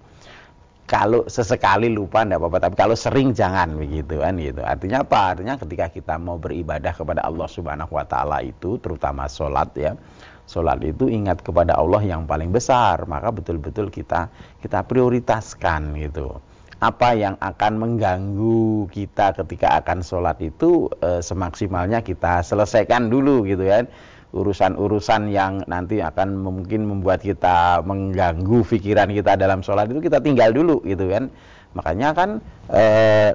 Kalau 0.90 1.22
sesekali 1.30 1.86
lupa 1.86 2.26
tidak 2.26 2.42
apa-apa 2.42 2.58
tapi 2.66 2.74
kalau 2.74 2.98
sering 2.98 3.30
jangan 3.30 3.78
begitu 3.78 4.18
kan 4.18 4.34
gitu. 4.42 4.58
Artinya 4.66 5.06
apa? 5.06 5.38
Artinya 5.38 5.54
ketika 5.54 5.86
kita 5.86 6.18
mau 6.18 6.34
beribadah 6.34 6.90
kepada 6.90 7.22
Allah 7.22 7.46
Subhanahu 7.46 7.94
Wa 7.94 8.10
Taala 8.10 8.42
itu 8.42 8.74
terutama 8.82 9.30
sholat 9.30 9.70
ya 9.78 9.94
sholat 10.50 10.82
itu 10.82 11.06
ingat 11.06 11.46
kepada 11.46 11.78
Allah 11.78 12.02
yang 12.02 12.26
paling 12.26 12.50
besar. 12.50 13.06
Maka 13.06 13.30
betul-betul 13.30 13.86
kita 13.94 14.34
kita 14.58 14.82
prioritaskan 14.82 15.94
gitu 15.94 16.49
apa 16.80 17.12
yang 17.12 17.36
akan 17.44 17.76
mengganggu 17.76 18.88
kita 18.88 19.36
ketika 19.36 19.84
akan 19.84 20.00
sholat 20.00 20.40
itu 20.40 20.88
e, 21.04 21.20
semaksimalnya 21.20 22.00
kita 22.00 22.40
selesaikan 22.40 23.12
dulu 23.12 23.44
gitu 23.44 23.68
kan. 23.68 23.84
Urusan-urusan 24.30 25.28
yang 25.28 25.60
nanti 25.66 26.00
akan 26.00 26.40
mungkin 26.40 26.86
membuat 26.88 27.20
kita 27.20 27.84
mengganggu 27.84 28.64
pikiran 28.64 29.12
kita 29.12 29.36
dalam 29.36 29.60
sholat 29.60 29.92
itu 29.92 30.00
kita 30.00 30.24
tinggal 30.24 30.56
dulu 30.56 30.80
gitu 30.88 31.12
kan. 31.12 31.28
Makanya 31.76 32.16
kan 32.16 32.40
e, 32.72 32.84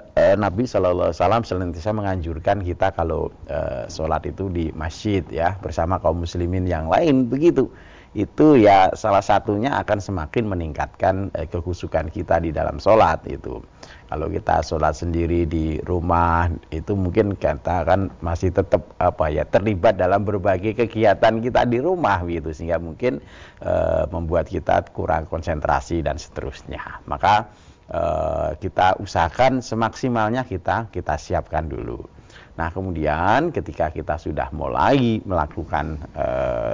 e, 0.02 0.24
Nabi 0.36 0.66
Shallallahu 0.66 1.14
Alaihi 1.14 1.46
Wasallam 1.46 1.98
menganjurkan 2.02 2.66
kita 2.66 2.98
kalau 2.98 3.30
e, 3.46 3.86
sholat 3.94 4.26
itu 4.26 4.50
di 4.50 4.74
masjid 4.74 5.22
ya 5.30 5.54
bersama 5.62 6.02
kaum 6.02 6.26
muslimin 6.26 6.66
yang 6.66 6.90
lain 6.90 7.30
begitu 7.30 7.70
itu 8.15 8.56
ya 8.56 8.95
salah 8.95 9.19
satunya 9.19 9.75
akan 9.75 9.99
semakin 9.99 10.47
meningkatkan 10.47 11.36
eh, 11.36 11.51
kehusukan 11.51 12.08
kita 12.08 12.39
di 12.39 12.56
dalam 12.56 12.80
sholat 12.80 13.19
itu. 13.28 13.60
Kalau 14.08 14.32
kita 14.32 14.63
sholat 14.63 14.95
sendiri 14.95 15.43
di 15.43 15.84
rumah 15.84 16.47
itu 16.71 16.95
mungkin 16.95 17.36
kita 17.36 17.84
kan 17.84 18.08
masih 18.23 18.56
tetap 18.56 18.95
apa 19.04 19.28
ya 19.28 19.43
terlibat 19.43 19.99
dalam 19.99 20.23
berbagai 20.23 20.80
kegiatan 20.80 21.43
kita 21.43 21.67
di 21.67 21.84
rumah 21.84 22.23
gitu 22.23 22.56
sehingga 22.56 22.80
mungkin 22.80 23.19
eh, 23.60 24.04
membuat 24.08 24.47
kita 24.47 24.88
kurang 24.95 25.28
konsentrasi 25.28 25.99
dan 25.99 26.15
seterusnya. 26.15 27.04
Maka 27.12 27.51
eh, 27.91 28.56
kita 28.63 28.95
usahakan 29.04 29.60
semaksimalnya 29.60 30.47
kita 30.47 30.88
kita 30.88 31.19
siapkan 31.19 31.67
dulu. 31.67 32.14
Nah 32.56 32.72
kemudian 32.72 33.52
ketika 33.52 33.91
kita 33.91 34.15
sudah 34.15 34.48
mulai 34.56 35.20
melakukan 35.28 36.00
uh, 36.15 36.72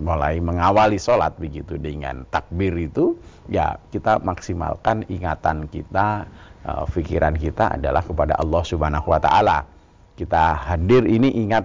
mulai 0.00 0.40
mengawali 0.40 0.96
sholat 0.96 1.36
begitu 1.36 1.76
dengan 1.76 2.24
takbir 2.32 2.72
itu 2.72 3.20
ya 3.52 3.76
kita 3.92 4.16
maksimalkan 4.24 5.04
ingatan 5.12 5.68
kita 5.68 6.24
uh, 6.64 6.88
pikiran 6.88 7.36
kita 7.36 7.76
adalah 7.76 8.00
kepada 8.00 8.32
Allah 8.40 8.62
Subhanahu 8.64 9.12
Wa 9.12 9.20
Taala 9.20 9.58
kita 10.20 10.52
hadir 10.52 11.08
ini 11.08 11.32
ingat 11.48 11.64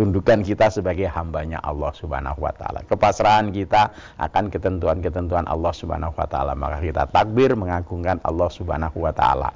tundukan 0.00 0.40
kita 0.40 0.72
sebagai 0.72 1.12
hambanya 1.12 1.60
Allah 1.60 1.92
Subhanahu 1.92 2.40
wa 2.40 2.48
taala. 2.56 2.80
Kepasrahan 2.88 3.52
kita 3.52 3.92
akan 4.16 4.48
ketentuan-ketentuan 4.48 5.44
Allah 5.44 5.76
Subhanahu 5.76 6.16
wa 6.16 6.24
taala. 6.24 6.56
Maka 6.56 6.80
kita 6.80 7.04
takbir 7.12 7.52
mengagungkan 7.52 8.16
Allah 8.24 8.48
Subhanahu 8.48 8.96
wa 8.96 9.12
taala 9.12 9.52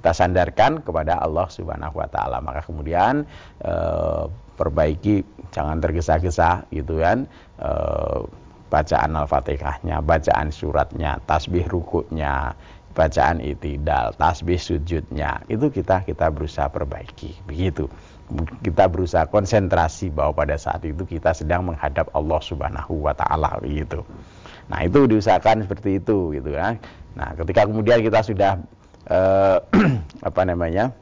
kita 0.00 0.16
sandarkan 0.16 0.80
kepada 0.80 1.20
Allah 1.20 1.44
Subhanahu 1.52 2.00
wa 2.00 2.08
taala. 2.08 2.40
Maka 2.40 2.64
kemudian 2.64 3.28
e, 3.60 3.74
perbaiki 4.56 5.20
jangan 5.52 5.76
tergesa-gesa 5.76 6.64
gitu 6.72 7.04
kan. 7.04 7.28
E, 7.60 7.70
bacaan 8.72 9.12
Al-Fatihahnya, 9.12 10.00
bacaan 10.00 10.48
suratnya, 10.48 11.20
tasbih 11.28 11.68
rukuknya, 11.68 12.56
bacaan 12.96 13.44
itidal, 13.44 14.16
tasbih 14.16 14.56
sujudnya. 14.56 15.44
Itu 15.52 15.68
kita 15.68 16.08
kita 16.08 16.32
berusaha 16.32 16.72
perbaiki. 16.72 17.44
Begitu. 17.44 17.84
Kita 18.64 18.88
berusaha 18.88 19.28
konsentrasi 19.28 20.08
bahwa 20.14 20.32
pada 20.32 20.56
saat 20.56 20.80
itu 20.86 21.04
kita 21.04 21.36
sedang 21.36 21.68
menghadap 21.68 22.08
Allah 22.16 22.40
Subhanahu 22.40 23.04
wa 23.04 23.12
taala 23.12 23.60
begitu. 23.60 24.00
Nah, 24.70 24.86
itu 24.86 25.04
diusahakan 25.10 25.66
seperti 25.66 25.98
itu 25.98 26.32
gitu 26.32 26.54
kan. 26.54 26.78
Nah, 27.18 27.34
ketika 27.34 27.66
kemudian 27.66 27.98
kita 28.06 28.22
sudah 28.22 28.62
uh, 29.10 29.58
apa 30.28 30.42
namanya 30.46 30.94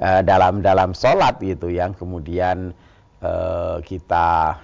uh, 0.00 0.22
dalam 0.24 0.62
dalam 0.62 0.94
sholat 0.96 1.36
gitu 1.42 1.68
yang 1.68 1.92
kemudian 1.98 2.72
uh, 3.20 3.82
kita 3.84 4.56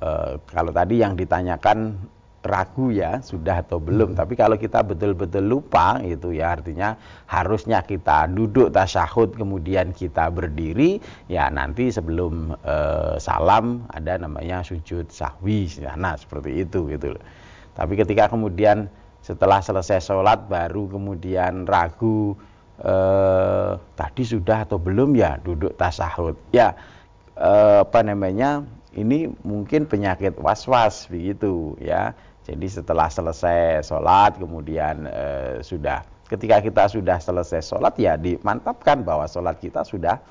uh, 0.00 0.38
kalau 0.48 0.72
tadi 0.72 1.02
yang 1.02 1.18
ditanyakan 1.18 1.98
ragu 2.46 2.94
ya 2.94 3.18
sudah 3.18 3.58
atau 3.66 3.82
belum. 3.82 4.14
Hmm. 4.14 4.18
tapi 4.22 4.38
kalau 4.38 4.54
kita 4.54 4.86
betul-betul 4.86 5.42
lupa 5.42 5.98
itu 5.98 6.30
ya 6.30 6.54
artinya 6.54 6.94
harusnya 7.26 7.82
kita 7.82 8.30
duduk 8.30 8.70
tasyahud 8.70 9.34
kemudian 9.34 9.90
kita 9.90 10.30
berdiri 10.30 11.02
ya 11.26 11.50
nanti 11.50 11.90
sebelum 11.90 12.54
uh, 12.62 13.18
salam 13.18 13.82
ada 13.90 14.22
namanya 14.22 14.62
sujud 14.62 15.10
sahwi. 15.10 15.66
Nah 15.98 16.14
seperti 16.14 16.62
itu 16.62 16.86
gitu 16.86 17.18
tapi 17.76 17.92
ketika 17.98 18.32
kemudian 18.32 18.88
setelah 19.26 19.58
selesai 19.58 19.98
sholat 19.98 20.46
baru 20.46 20.86
kemudian 20.86 21.66
ragu 21.66 22.38
eh, 22.78 23.74
tadi 23.98 24.22
sudah 24.22 24.62
atau 24.62 24.78
belum 24.78 25.18
ya 25.18 25.42
duduk 25.42 25.74
tasahud. 25.74 26.38
Ya 26.54 26.78
eh, 27.34 27.82
apa 27.82 28.06
namanya 28.06 28.62
ini 28.94 29.26
mungkin 29.42 29.90
penyakit 29.90 30.38
was-was 30.38 31.10
begitu 31.10 31.74
ya. 31.82 32.14
Jadi 32.46 32.70
setelah 32.70 33.10
selesai 33.10 33.82
sholat 33.82 34.38
kemudian 34.38 35.10
eh, 35.10 35.58
sudah 35.66 36.06
ketika 36.30 36.62
kita 36.62 36.86
sudah 36.86 37.18
selesai 37.18 37.66
sholat 37.66 37.98
ya 37.98 38.14
dimantapkan 38.14 39.02
bahwa 39.02 39.26
sholat 39.26 39.58
kita 39.58 39.82
sudah 39.82 40.22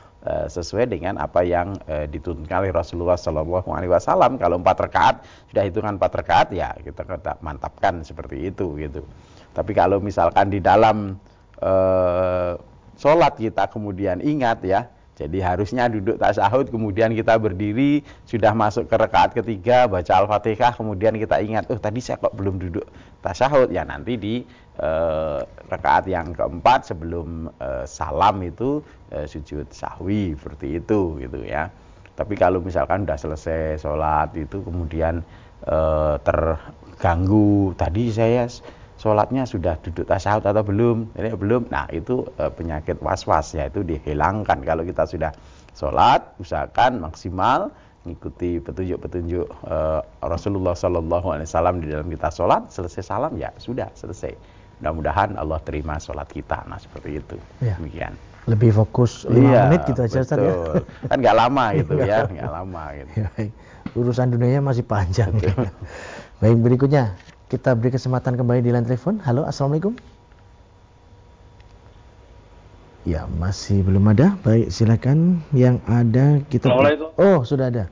sesuai 0.50 0.90
dengan 0.90 1.22
apa 1.22 1.46
yang 1.46 1.78
uh, 1.86 2.10
dituntunkan 2.10 2.66
oleh 2.66 2.74
Rasulullah 2.74 3.18
Shallallahu 3.18 3.70
Alaihi 3.70 3.94
Wasallam. 3.94 4.42
Kalau 4.42 4.58
empat 4.58 4.78
rakaat 4.90 5.16
sudah 5.54 5.64
hitungan 5.64 6.02
empat 6.02 6.12
rakaat 6.26 6.48
ya 6.50 6.74
kita 6.82 7.06
kata 7.06 7.38
mantapkan 7.46 8.02
seperti 8.02 8.50
itu 8.50 8.74
gitu. 8.82 9.06
Tapi 9.54 9.72
kalau 9.72 10.02
misalkan 10.02 10.50
di 10.50 10.60
dalam 10.60 11.16
uh, 11.62 12.58
sholat 12.98 13.38
kita 13.38 13.70
kemudian 13.70 14.20
ingat 14.20 14.60
ya, 14.66 14.90
jadi 15.16 15.56
harusnya 15.56 15.88
duduk 15.88 16.20
tasahud 16.20 16.68
kemudian 16.68 17.16
kita 17.16 17.40
berdiri 17.40 18.04
sudah 18.28 18.52
masuk 18.52 18.92
ke 18.92 18.96
rakaat 19.00 19.32
ketiga 19.32 19.88
baca 19.88 20.12
al-fatihah 20.12 20.76
kemudian 20.76 21.16
kita 21.16 21.40
ingat 21.40 21.72
oh 21.72 21.80
tadi 21.80 22.04
saya 22.04 22.20
kok 22.20 22.36
belum 22.36 22.60
duduk 22.60 22.84
tasahud 23.24 23.72
ya 23.72 23.88
nanti 23.88 24.20
di 24.20 24.44
eh, 24.78 25.40
rakaat 25.72 26.06
yang 26.12 26.36
keempat 26.36 26.92
sebelum 26.92 27.50
eh, 27.58 27.88
salam 27.88 28.44
itu 28.44 28.84
eh, 29.10 29.26
sujud 29.26 29.72
sahwi 29.72 30.36
seperti 30.38 30.84
itu 30.84 31.18
gitu 31.24 31.42
ya. 31.42 31.72
Tapi 32.16 32.40
kalau 32.40 32.64
misalkan 32.64 33.04
sudah 33.04 33.20
selesai 33.20 33.84
sholat 33.84 34.32
itu 34.40 34.64
kemudian 34.64 35.20
terganggu 36.24 37.74
tadi 37.76 38.08
saya 38.08 38.48
sholatnya 39.06 39.46
sudah 39.46 39.78
duduk 39.86 40.10
tasawuf 40.10 40.42
atau 40.42 40.66
belum 40.66 41.14
ini 41.14 41.30
belum 41.38 41.70
nah 41.70 41.86
itu 41.94 42.26
eh, 42.42 42.50
penyakit 42.50 42.98
was-was 43.06 43.54
ya 43.54 43.70
itu 43.70 43.86
dihilangkan 43.86 44.66
kalau 44.66 44.82
kita 44.82 45.06
sudah 45.06 45.30
sholat 45.78 46.26
usahakan 46.42 47.06
maksimal 47.06 47.70
mengikuti 48.06 48.62
petunjuk-petunjuk 48.62 49.66
uh, 49.66 49.98
Rasulullah 50.22 50.78
Sallallahu 50.78 51.26
Alaihi 51.26 51.50
Wasallam 51.50 51.82
di 51.82 51.90
dalam 51.90 52.06
kita 52.06 52.30
sholat 52.30 52.70
selesai 52.70 53.02
salam 53.02 53.34
ya 53.34 53.50
sudah 53.58 53.90
selesai 53.98 54.30
Mudah-mudahan 54.80 55.40
Allah 55.40 55.60
terima 55.64 55.96
sholat 56.04 56.28
kita. 56.28 56.68
Nah 56.68 56.76
seperti 56.76 57.24
itu. 57.24 57.38
Ya. 57.64 57.80
Demikian. 57.80 58.14
Lebih 58.46 58.78
fokus 58.78 59.26
5 59.26 59.34
iya, 59.42 59.66
menit 59.66 59.90
gitu 59.90 60.06
aja 60.06 60.18
Ustaz 60.22 60.38
ya. 60.38 60.54
Kan 61.10 61.18
nggak 61.18 61.34
lama 61.36 61.66
gitu 61.82 61.94
ya, 61.98 62.30
nggak 62.30 62.52
lama 62.52 62.84
gitu. 62.94 63.12
Ya, 63.18 63.28
baik. 63.34 63.52
Urusan 63.96 64.28
dunianya 64.36 64.62
masih 64.62 64.86
panjang. 64.86 65.32
Ya. 65.42 65.54
Baik 66.44 66.60
berikutnya 66.60 67.16
kita 67.46 67.78
beri 67.78 67.94
kesempatan 67.94 68.34
kembali 68.34 68.62
di 68.66 68.74
line 68.74 68.86
telepon. 68.86 69.22
Halo, 69.22 69.46
assalamualaikum. 69.46 69.94
Ya 73.06 73.30
masih 73.30 73.86
belum 73.86 74.02
ada. 74.10 74.34
Baik 74.42 74.74
silakan 74.74 75.46
yang 75.54 75.78
ada 75.86 76.42
kita. 76.50 76.74
Assalamualaikum. 76.74 77.10
Oh 77.22 77.46
sudah 77.46 77.70
ada. 77.70 77.86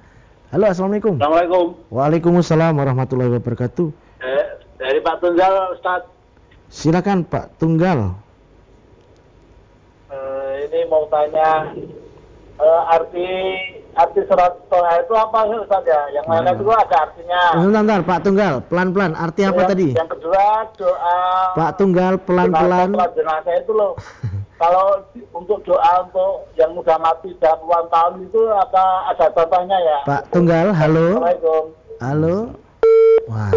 Halo, 0.49 0.65
assalamualaikum. 0.69 1.21
Assalamualaikum. 1.21 1.65
Waalaikumsalam 1.93 2.73
warahmatullahi 2.73 3.29
wabarakatuh. 3.37 3.87
Eh, 4.25 4.45
dari 4.81 4.99
Pak 5.05 5.21
Tunggal, 5.21 5.77
Ustaz. 5.77 6.09
Silakan 6.73 7.29
Pak 7.29 7.61
Tunggal. 7.61 8.17
Uh, 10.09 10.51
ini 10.65 10.89
mau 10.89 11.05
tanya 11.13 11.77
uh, 12.57 12.93
arti 12.97 13.29
arti 13.93 14.21
surat 14.25 14.53
Toha 14.69 14.93
itu 15.01 15.13
apa 15.13 15.39
sih 15.45 15.57
Ustaz 15.61 15.83
ya? 15.85 16.01
Yang 16.13 16.25
mana 16.25 16.41
nah. 16.49 16.53
itu 16.57 16.63
ada 16.73 16.97
artinya. 17.05 17.41
Sebentar, 17.53 17.81
bentar, 17.81 18.01
Pak 18.05 18.19
Tunggal, 18.25 18.53
pelan-pelan. 18.69 19.11
Arti 19.13 19.41
apa 19.45 19.61
yang, 19.61 19.69
tadi? 19.69 19.87
Yang 19.93 20.09
kedua 20.17 20.45
doa. 20.77 21.17
Pak 21.53 21.71
Tunggal, 21.77 22.13
pelan-pelan. 22.25 22.89
Jenazah 23.13 23.55
itu 23.57 23.71
loh. 23.73 23.93
Kalau 24.61 25.03
untuk 25.35 25.59
doa 25.67 26.07
untuk 26.07 26.47
yang 26.55 26.71
udah 26.77 26.95
mati 26.95 27.35
sudah 27.35 27.53
puluhan 27.59 27.85
tahun 27.91 28.13
itu 28.23 28.41
apa 28.47 28.83
ada 29.11 29.25
contohnya 29.33 29.77
ya? 29.77 29.97
Pak 30.07 30.21
Tunggal, 30.31 30.67
halo. 30.71 31.07
Assalamualaikum. 31.19 31.63
Halo. 31.99 32.35
Wah, 33.27 33.51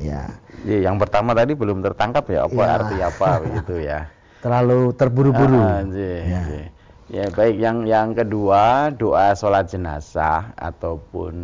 ya. 0.00 0.22
Ya, 0.64 0.78
yang 0.80 0.96
pertama 0.96 1.36
tadi 1.36 1.52
belum 1.52 1.84
tertangkap 1.84 2.24
ya 2.32 2.48
apa 2.48 2.56
ya. 2.56 2.72
arti 2.80 2.96
apa 3.04 3.28
begitu 3.44 3.74
ya. 3.88 4.08
Terlalu 4.40 4.96
terburu-buru. 4.96 5.60
Ah, 5.60 5.84
ya. 5.92 6.72
Ya 7.14 7.26
baik. 7.30 7.56
Yang 7.62 7.78
yang 7.86 8.08
kedua 8.18 8.90
doa 8.90 9.30
sholat 9.38 9.70
jenazah 9.70 10.50
ataupun 10.58 11.34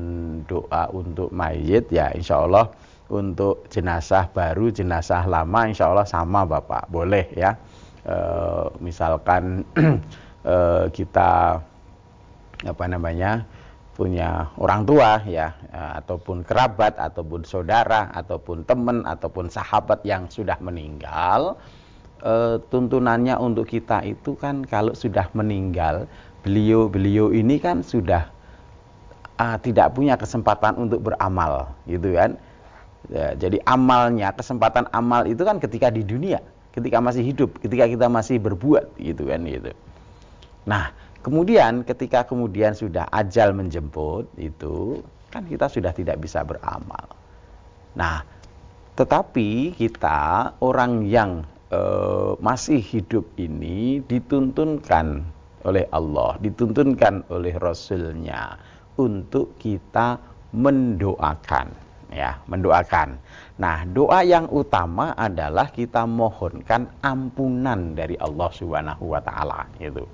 doa 0.51 0.91
untuk 0.91 1.31
mayit 1.31 1.87
ya 1.95 2.11
insya 2.11 2.43
Allah 2.43 2.67
untuk 3.07 3.71
jenazah 3.71 4.27
baru 4.35 4.75
jenazah 4.75 5.23
lama 5.31 5.71
insya 5.71 5.95
Allah 5.95 6.07
sama 6.07 6.43
bapak. 6.43 6.91
Boleh 6.91 7.31
ya. 7.39 7.55
E, 8.03 8.17
misalkan 8.83 9.63
e, 10.43 10.57
kita 10.97 11.63
apa 12.67 12.85
namanya 12.85 13.47
punya 14.01 14.49
orang 14.57 14.89
tua 14.89 15.21
ya 15.29 15.53
eh, 15.69 15.93
ataupun 16.01 16.41
kerabat 16.41 16.97
ataupun 16.97 17.45
saudara 17.45 18.09
ataupun 18.17 18.65
teman 18.65 19.05
ataupun 19.05 19.53
sahabat 19.53 20.01
yang 20.09 20.25
sudah 20.33 20.57
meninggal 20.65 21.61
e, 22.21 22.61
tuntunannya 22.69 23.37
untuk 23.41 23.69
kita 23.69 24.05
itu 24.07 24.37
kan 24.37 24.63
kalau 24.65 24.93
sudah 24.95 25.27
meninggal 25.35 26.07
beliau-beliau 26.41 27.37
ini 27.37 27.61
kan 27.61 27.85
sudah 27.85 28.33
uh, 29.37 29.61
tidak 29.61 29.93
punya 29.93 30.17
kesempatan 30.17 30.73
untuk 30.81 31.05
beramal 31.05 31.69
gitu 31.85 32.17
kan 32.17 32.41
ya, 33.13 33.37
jadi 33.37 33.61
amalnya 33.69 34.33
kesempatan 34.33 34.89
amal 34.97 35.29
itu 35.29 35.45
kan 35.45 35.61
ketika 35.61 35.93
di 35.93 36.01
dunia 36.01 36.41
ketika 36.73 36.97
masih 36.97 37.21
hidup 37.29 37.61
ketika 37.61 37.85
kita 37.85 38.09
masih 38.09 38.41
berbuat 38.41 38.89
gitu 38.97 39.29
kan 39.29 39.45
gitu 39.45 39.69
nah 40.65 40.97
Kemudian 41.21 41.85
ketika 41.85 42.25
kemudian 42.25 42.73
sudah 42.73 43.05
ajal 43.13 43.53
menjemput 43.53 44.25
itu 44.41 45.05
kan 45.29 45.45
kita 45.45 45.69
sudah 45.69 45.93
tidak 45.93 46.17
bisa 46.17 46.41
beramal. 46.41 47.13
Nah, 47.93 48.25
tetapi 48.97 49.77
kita 49.77 50.57
orang 50.65 51.05
yang 51.05 51.45
e, 51.71 51.81
masih 52.43 52.83
hidup 52.83 53.25
ini 53.39 54.03
dituntunkan 54.05 55.23
oleh 55.65 55.87
Allah, 55.95 56.37
dituntunkan 56.43 57.31
oleh 57.31 57.55
Rasulnya 57.57 58.59
untuk 58.99 59.57
kita 59.57 60.19
mendoakan, 60.51 61.67
ya, 62.11 62.43
mendoakan. 62.51 63.17
Nah, 63.63 63.87
doa 63.87 64.27
yang 64.27 64.51
utama 64.51 65.15
adalah 65.15 65.71
kita 65.71 66.05
mohonkan 66.05 66.91
ampunan 67.01 67.95
dari 67.95 68.19
Allah 68.19 68.51
Subhanahu 68.51 69.15
wa 69.15 69.21
taala, 69.23 69.69
gitu 69.79 70.05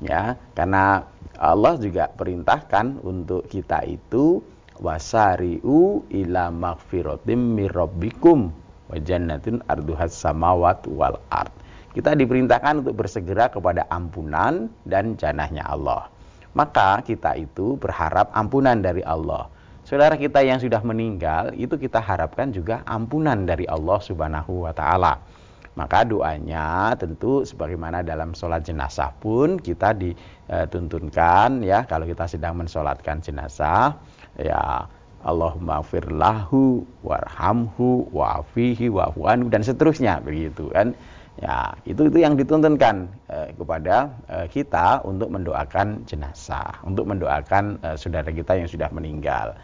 ya 0.00 0.36
karena 0.56 1.04
Allah 1.36 1.76
juga 1.76 2.08
perintahkan 2.08 3.04
untuk 3.04 3.46
kita 3.48 3.84
itu 3.84 4.40
wasari'u 4.80 6.08
ila 6.08 6.48
magfiratim 6.48 7.56
mirabbikum 7.56 8.48
wa 8.90 8.98
jannatin 8.98 9.62
arduhas 9.70 10.10
samawat 10.10 10.82
wal 10.90 11.22
ard. 11.30 11.54
Kita 11.94 12.14
diperintahkan 12.18 12.86
untuk 12.86 12.98
bersegera 12.98 13.50
kepada 13.50 13.86
ampunan 13.90 14.70
dan 14.86 15.14
janahnya 15.14 15.62
Allah. 15.66 16.10
Maka 16.54 17.02
kita 17.06 17.38
itu 17.38 17.78
berharap 17.78 18.34
ampunan 18.34 18.78
dari 18.82 19.06
Allah. 19.06 19.46
Saudara 19.86 20.14
kita 20.14 20.42
yang 20.42 20.62
sudah 20.62 20.82
meninggal 20.86 21.50
itu 21.58 21.74
kita 21.74 21.98
harapkan 21.98 22.54
juga 22.54 22.82
ampunan 22.86 23.42
dari 23.42 23.66
Allah 23.66 23.98
subhanahu 23.98 24.66
wa 24.66 24.74
ta'ala. 24.74 25.18
Maka 25.78 26.02
doanya 26.02 26.94
tentu 26.98 27.46
sebagaimana 27.46 28.02
dalam 28.02 28.34
sholat 28.34 28.66
jenazah 28.66 29.14
pun 29.22 29.58
kita 29.58 29.94
dituntunkan 29.94 31.62
ya. 31.62 31.86
Kalau 31.86 32.06
kita 32.06 32.26
sedang 32.26 32.58
mensolatkan 32.58 33.22
jenazah 33.22 33.94
ya 34.38 34.86
Allahumma 35.20 35.84
firlahu 35.84 36.80
warhamhu 37.04 38.08
wa'afihi 38.08 38.88
wa'fu'anu 38.88 39.52
dan 39.52 39.60
seterusnya 39.60 40.24
begitu 40.24 40.72
kan. 40.72 40.96
Ya 41.40 41.72
itu 41.88 42.08
itu 42.08 42.20
yang 42.20 42.36
dituntunkan 42.36 43.08
eh, 43.32 43.48
kepada 43.56 44.12
eh, 44.28 44.46
kita 44.48 45.00
untuk 45.04 45.32
mendoakan 45.32 46.04
jenazah 46.04 46.80
untuk 46.84 47.08
mendoakan 47.08 47.80
eh, 47.80 47.96
saudara 47.96 48.28
kita 48.32 48.60
yang 48.60 48.68
sudah 48.68 48.88
meninggal. 48.92 49.56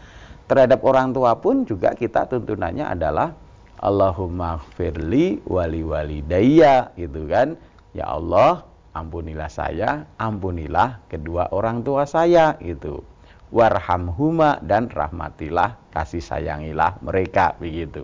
Terhadap 0.45 0.79
orang 0.85 1.11
tua 1.11 1.37
pun 1.37 1.65
juga 1.65 1.93
kita 1.93 2.29
tuntunannya 2.29 2.85
adalah 2.87 3.33
Allahumma 3.77 4.57
firli 4.77 5.41
wali 5.45 5.81
wali 5.85 6.21
daya 6.25 6.93
gitu 6.97 7.29
kan. 7.29 7.57
Ya 7.93 8.09
Allah 8.09 8.65
ampunilah 8.93 9.49
saya 9.49 10.05
ampunilah 10.17 11.01
kedua 11.09 11.49
orang 11.53 11.85
tua 11.85 12.05
saya 12.09 12.57
gitu 12.61 13.05
warhamhuma 13.49 14.59
dan 14.59 14.91
rahmatilah 14.91 15.79
kasih 15.95 16.19
sayangilah 16.19 16.99
mereka 16.99 17.55
begitu. 17.55 18.03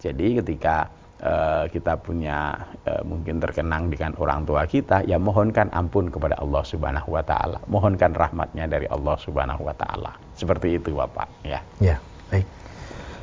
Jadi 0.00 0.40
ketika 0.40 0.88
uh, 1.20 1.64
kita 1.68 2.00
punya 2.00 2.56
uh, 2.88 3.04
mungkin 3.04 3.38
terkenang 3.38 3.92
dengan 3.92 4.16
orang 4.16 4.48
tua 4.48 4.64
kita 4.64 5.04
ya 5.04 5.20
mohonkan 5.20 5.68
ampun 5.76 6.08
kepada 6.08 6.40
Allah 6.40 6.64
Subhanahu 6.64 7.12
wa 7.12 7.20
taala. 7.20 7.60
Mohonkan 7.68 8.16
rahmatnya 8.16 8.64
dari 8.66 8.88
Allah 8.88 9.20
Subhanahu 9.20 9.68
wa 9.68 9.76
taala. 9.76 10.16
Seperti 10.32 10.80
itu 10.80 10.96
Bapak 10.96 11.28
ya. 11.44 11.60
Ya 11.78 12.00
baik. 12.32 12.48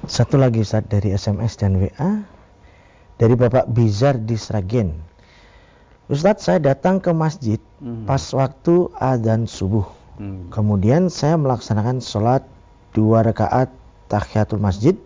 Satu 0.05 0.37
lagi 0.37 0.61
Ustaz 0.61 0.85
dari 0.85 1.09
SMS 1.09 1.57
dan 1.57 1.81
WA 1.81 2.21
dari 3.17 3.33
Bapak 3.33 3.65
Bizar 3.73 4.21
di 4.21 4.37
Sragen. 4.37 4.93
Ustadz 6.07 6.47
saya 6.47 6.61
datang 6.61 7.03
ke 7.03 7.11
masjid 7.11 7.59
hmm. 7.83 8.07
pas 8.07 8.21
waktu 8.31 8.87
adzan 8.95 9.49
subuh 9.49 9.96
Hmm. 10.17 10.49
Kemudian 10.49 11.13
saya 11.13 11.37
melaksanakan 11.37 12.01
sholat 12.01 12.41
dua 12.93 13.21
rakaat 13.21 13.69
tahiyatul 14.09 14.61
masjid, 14.61 14.97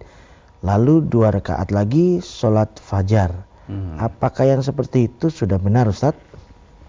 lalu 0.63 1.03
dua 1.03 1.35
rakaat 1.35 1.69
lagi 1.71 2.23
sholat 2.23 2.71
fajar. 2.79 3.31
Hmm. 3.67 3.99
Apakah 3.99 4.47
yang 4.47 4.63
seperti 4.63 5.11
itu 5.11 5.27
sudah 5.27 5.59
benar, 5.59 5.87
Ustaz? 5.91 6.15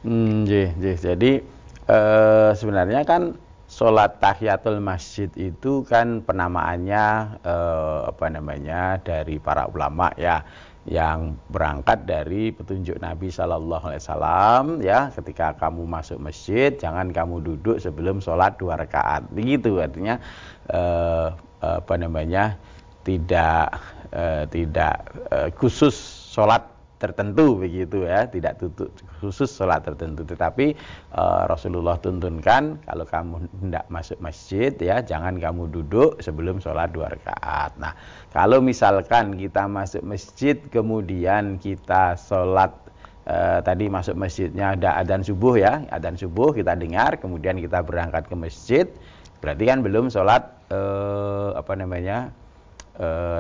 Hmm, 0.07 0.47
jih, 0.47 0.71
jih. 0.79 0.99
Jadi 0.99 1.43
uh, 1.91 2.51
sebenarnya 2.55 3.03
kan 3.07 3.35
sholat 3.73 4.21
tahiyatul 4.21 4.85
masjid 4.85 5.33
itu 5.39 5.81
kan 5.89 6.21
penamaannya 6.21 7.39
uh, 7.41 8.13
apa 8.13 8.27
namanya 8.29 9.01
dari 9.01 9.41
para 9.41 9.65
ulama 9.73 10.13
ya 10.21 10.45
yang 10.83 11.39
berangkat 11.47 12.03
dari 12.03 12.51
petunjuk 12.51 12.99
Nabi 12.99 13.31
Shallallahu 13.31 13.87
Alaihi 13.87 14.03
Wasallam 14.03 14.65
ya 14.83 15.15
ketika 15.15 15.55
kamu 15.55 15.87
masuk 15.87 16.19
masjid 16.19 16.75
jangan 16.75 17.15
kamu 17.15 17.39
duduk 17.39 17.79
sebelum 17.79 18.19
sholat 18.19 18.59
dua 18.59 18.75
rakaat. 18.75 19.31
Begitu 19.31 19.79
artinya 19.79 20.19
eh, 20.67 21.29
apa 21.63 21.95
namanya 21.95 22.59
tidak 23.07 23.79
eh, 24.11 24.45
tidak 24.51 25.07
eh, 25.31 25.49
khusus 25.55 25.95
sholat 26.35 26.72
tertentu 27.03 27.59
begitu 27.59 28.07
ya, 28.07 28.31
tidak 28.31 28.63
tutup 28.63 28.95
khusus 29.19 29.51
sholat 29.51 29.83
tertentu. 29.83 30.23
Tetapi 30.23 30.79
uh, 31.19 31.51
Rasulullah 31.51 31.99
tuntunkan 31.99 32.79
kalau 32.87 33.03
kamu 33.03 33.35
hendak 33.59 33.91
masuk 33.91 34.23
masjid 34.23 34.71
ya 34.79 35.03
jangan 35.03 35.43
kamu 35.43 35.67
duduk 35.75 36.23
sebelum 36.23 36.63
sholat 36.63 36.95
dua 36.95 37.11
rakaat. 37.11 37.75
Nah 37.83 37.99
kalau 38.31 38.63
misalkan 38.63 39.35
kita 39.35 39.67
masuk 39.67 40.07
masjid 40.07 40.55
kemudian 40.71 41.59
kita 41.59 42.15
sholat 42.15 42.71
uh, 43.27 43.59
tadi 43.67 43.91
masuk 43.91 44.15
masjidnya 44.15 44.79
ada 44.79 45.03
adzan 45.03 45.27
subuh 45.27 45.59
ya, 45.59 45.83
adzan 45.91 46.15
subuh 46.15 46.55
kita 46.55 46.79
dengar 46.79 47.19
kemudian 47.19 47.59
kita 47.59 47.83
berangkat 47.83 48.31
ke 48.31 48.39
masjid 48.39 48.87
berarti 49.43 49.67
kan 49.67 49.83
belum 49.83 50.07
sholat 50.07 50.47
uh, 50.71 51.59
apa 51.59 51.75
namanya 51.75 52.31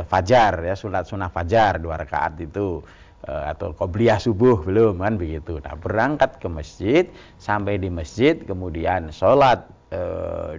fajar 0.08 0.64
ya 0.64 0.72
sholat 0.72 1.04
sunnah 1.04 1.28
fajar 1.28 1.76
dua 1.76 2.00
rakaat 2.00 2.40
itu 2.40 2.80
atau 3.26 3.70
qobliyah 3.70 4.18
subuh 4.18 4.58
belum 4.66 4.98
kan 4.98 5.14
begitu. 5.14 5.62
Nah 5.62 5.78
berangkat 5.78 6.42
ke 6.42 6.48
masjid 6.50 7.04
sampai 7.38 7.78
di 7.78 7.86
masjid 7.86 8.34
kemudian 8.42 9.14
sholat 9.14 9.62
e, 9.94 10.00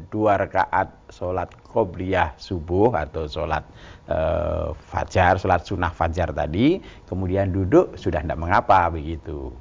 dua 0.07 0.39
rakaat 0.39 0.87
sholat 1.11 1.51
qobliyah 1.67 2.31
subuh 2.39 2.95
atau 2.95 3.27
sholat 3.27 3.67
e, 4.07 4.17
fajar, 4.87 5.35
sholat 5.35 5.67
sunnah 5.67 5.91
fajar 5.91 6.31
tadi, 6.31 6.79
kemudian 7.11 7.51
duduk 7.51 7.99
sudah 7.99 8.23
tidak 8.23 8.39
mengapa 8.39 8.87
begitu. 8.87 9.51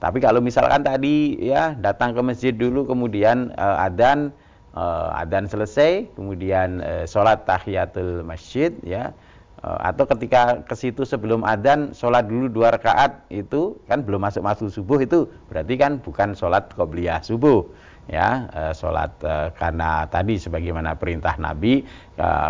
Tapi 0.00 0.18
kalau 0.18 0.42
misalkan 0.42 0.82
tadi 0.82 1.38
ya 1.38 1.76
datang 1.78 2.16
ke 2.16 2.20
masjid 2.24 2.56
dulu 2.56 2.88
kemudian 2.88 3.52
e, 3.52 3.66
adan 3.76 4.32
e, 4.72 4.84
adan 5.20 5.44
selesai, 5.44 6.08
kemudian 6.16 6.80
e, 6.80 7.04
sholat 7.04 7.44
tahiyatul 7.44 8.24
masjid 8.24 8.72
ya 8.88 9.12
Eh, 9.12 9.31
atau 9.62 10.04
ketika 10.10 10.66
ke 10.66 10.74
situ 10.74 11.06
sebelum 11.06 11.46
adzan 11.46 11.94
sholat 11.94 12.26
dulu 12.26 12.50
dua 12.50 12.74
rakaat 12.74 13.30
itu 13.30 13.78
kan 13.86 14.02
belum 14.02 14.26
masuk 14.26 14.42
masuk 14.42 14.66
subuh 14.74 14.98
itu. 14.98 15.30
Berarti 15.46 15.78
kan 15.78 16.02
bukan 16.02 16.34
sholat 16.34 16.74
qobliyah 16.74 17.22
subuh 17.22 17.62
ya. 18.10 18.50
E, 18.50 18.62
sholat 18.74 19.14
e, 19.22 19.54
karena 19.54 20.02
tadi 20.10 20.34
sebagaimana 20.34 20.98
perintah 20.98 21.38
Nabi 21.38 21.86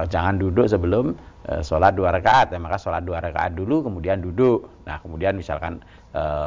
jangan 0.08 0.40
duduk 0.40 0.72
sebelum 0.72 1.12
sholat 1.60 1.92
dua 1.92 2.16
rakaat. 2.16 2.56
Ya 2.56 2.56
maka 2.56 2.80
sholat 2.80 3.04
dua 3.04 3.20
rakaat 3.20 3.60
dulu 3.60 3.84
kemudian 3.84 4.24
duduk. 4.24 4.72
Nah 4.88 4.96
kemudian 5.04 5.36
misalkan 5.36 5.84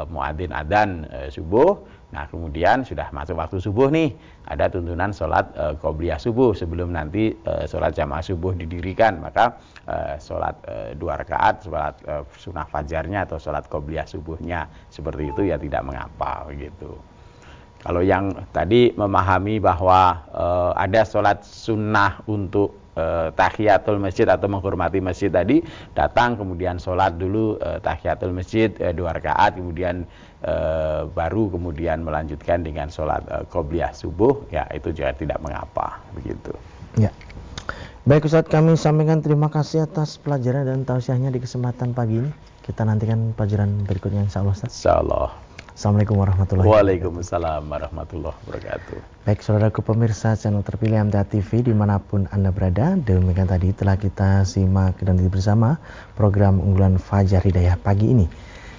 muadzin 0.06 0.54
adzan 0.54 1.06
e, 1.10 1.18
subuh. 1.30 1.74
Nah 2.14 2.30
kemudian 2.30 2.86
sudah 2.86 3.10
masuk 3.10 3.34
waktu 3.34 3.58
subuh 3.58 3.90
nih, 3.90 4.14
ada 4.46 4.70
tuntunan 4.70 5.10
sholat 5.10 5.50
e, 5.58 5.74
qobliyah 5.82 6.22
subuh 6.22 6.54
sebelum 6.54 6.94
nanti 6.94 7.34
e, 7.34 7.52
sholat 7.66 7.98
jamaah 7.98 8.22
subuh 8.22 8.54
didirikan, 8.54 9.18
maka 9.18 9.58
e, 9.84 10.16
sholat 10.22 10.54
e, 10.70 10.74
dua 10.94 11.18
rakaat, 11.18 11.66
sholat 11.66 11.98
e, 12.06 12.14
sunnah 12.38 12.64
fajarnya 12.70 13.26
atau 13.26 13.42
sholat 13.42 13.66
qobliyah 13.66 14.06
subuhnya. 14.06 14.70
Seperti 14.86 15.34
itu 15.34 15.50
ya 15.50 15.58
tidak 15.58 15.82
mengapa 15.82 16.46
begitu. 16.46 16.94
Kalau 17.82 18.02
yang 18.02 18.32
tadi 18.54 18.94
memahami 18.94 19.58
bahwa 19.58 20.24
e, 20.30 20.46
ada 20.78 21.02
sholat 21.02 21.42
sunnah 21.42 22.22
untuk 22.30 22.85
eh, 22.96 23.28
tahiyatul 23.36 24.00
masjid 24.00 24.26
atau 24.26 24.48
menghormati 24.48 24.98
masjid 24.98 25.28
tadi 25.30 25.62
datang 25.92 26.34
kemudian 26.34 26.80
sholat 26.80 27.14
dulu 27.20 27.60
eh, 27.60 27.78
tahiyatul 27.84 28.32
masjid 28.32 28.72
eh, 28.80 28.96
dua 28.96 29.14
rakaat 29.14 29.60
kemudian 29.60 30.08
eh, 30.42 31.00
baru 31.06 31.52
kemudian 31.52 32.02
melanjutkan 32.02 32.64
dengan 32.64 32.88
sholat 32.88 33.22
eh, 33.28 33.44
qobliyah 33.52 33.92
subuh 33.92 34.48
ya 34.48 34.64
itu 34.72 34.90
juga 34.90 35.12
tidak 35.14 35.38
mengapa 35.44 36.00
begitu. 36.16 36.52
Ya. 36.96 37.12
Baik 38.06 38.30
Ustaz 38.30 38.46
kami 38.46 38.78
sampaikan 38.78 39.18
terima 39.18 39.50
kasih 39.50 39.84
atas 39.84 40.16
pelajaran 40.22 40.62
dan 40.62 40.86
tausiahnya 40.86 41.34
di 41.34 41.42
kesempatan 41.42 41.90
pagi 41.90 42.22
ini. 42.22 42.30
Kita 42.62 42.82
nantikan 42.82 43.34
pelajaran 43.34 43.86
berikutnya 43.86 44.26
insya 44.26 44.42
Allah 44.42 44.54
Ustaz 44.54 44.74
insya 44.74 44.98
Allah 44.98 45.45
Assalamualaikum 45.76 46.16
warahmatullahi 46.16 46.64
wabarakatuh. 46.64 46.88
Waalaikumsalam 46.88 47.62
warahmatullahi 47.68 48.36
wabarakatuh. 48.48 48.96
Baik 49.28 49.44
saudaraku 49.44 49.84
pemirsa 49.84 50.32
channel 50.32 50.64
terpilih 50.64 51.04
MTA 51.04 51.28
TV 51.28 51.68
di 51.68 51.76
mana 51.76 52.00
pun 52.00 52.24
Anda 52.32 52.48
berada. 52.48 52.96
Demikian 52.96 53.44
tadi 53.44 53.76
telah 53.76 54.00
kita 54.00 54.48
simak 54.48 54.96
dan 55.04 55.20
bersama 55.28 55.76
program 56.16 56.64
unggulan 56.64 56.96
Fajar 56.96 57.44
Hidayah 57.44 57.76
pagi 57.76 58.08
ini. 58.08 58.24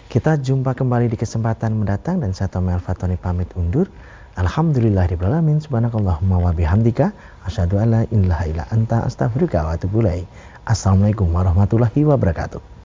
Kita 0.10 0.42
jumpa 0.42 0.74
kembali 0.74 1.14
di 1.14 1.22
kesempatan 1.22 1.78
mendatang 1.78 2.18
dan 2.18 2.34
saya 2.34 2.50
Tomel 2.50 2.82
Fatoni 2.82 3.14
pamit 3.14 3.54
undur. 3.54 3.86
Alhamdulillah 4.34 5.06
alamin 5.22 5.62
subhanakallahumma 5.62 6.42
wa 6.42 6.50
bihamdika 6.50 7.14
asyhadu 7.46 7.78
an 7.78 7.88
la 7.94 8.02
ilaha 8.10 8.44
illa 8.50 8.66
anta 8.74 9.06
astaghfiruka 9.06 9.70
wa 9.70 9.78
atubu 9.78 10.02
Assalamualaikum 10.66 11.30
warahmatullahi 11.30 12.02
wabarakatuh. 12.10 12.74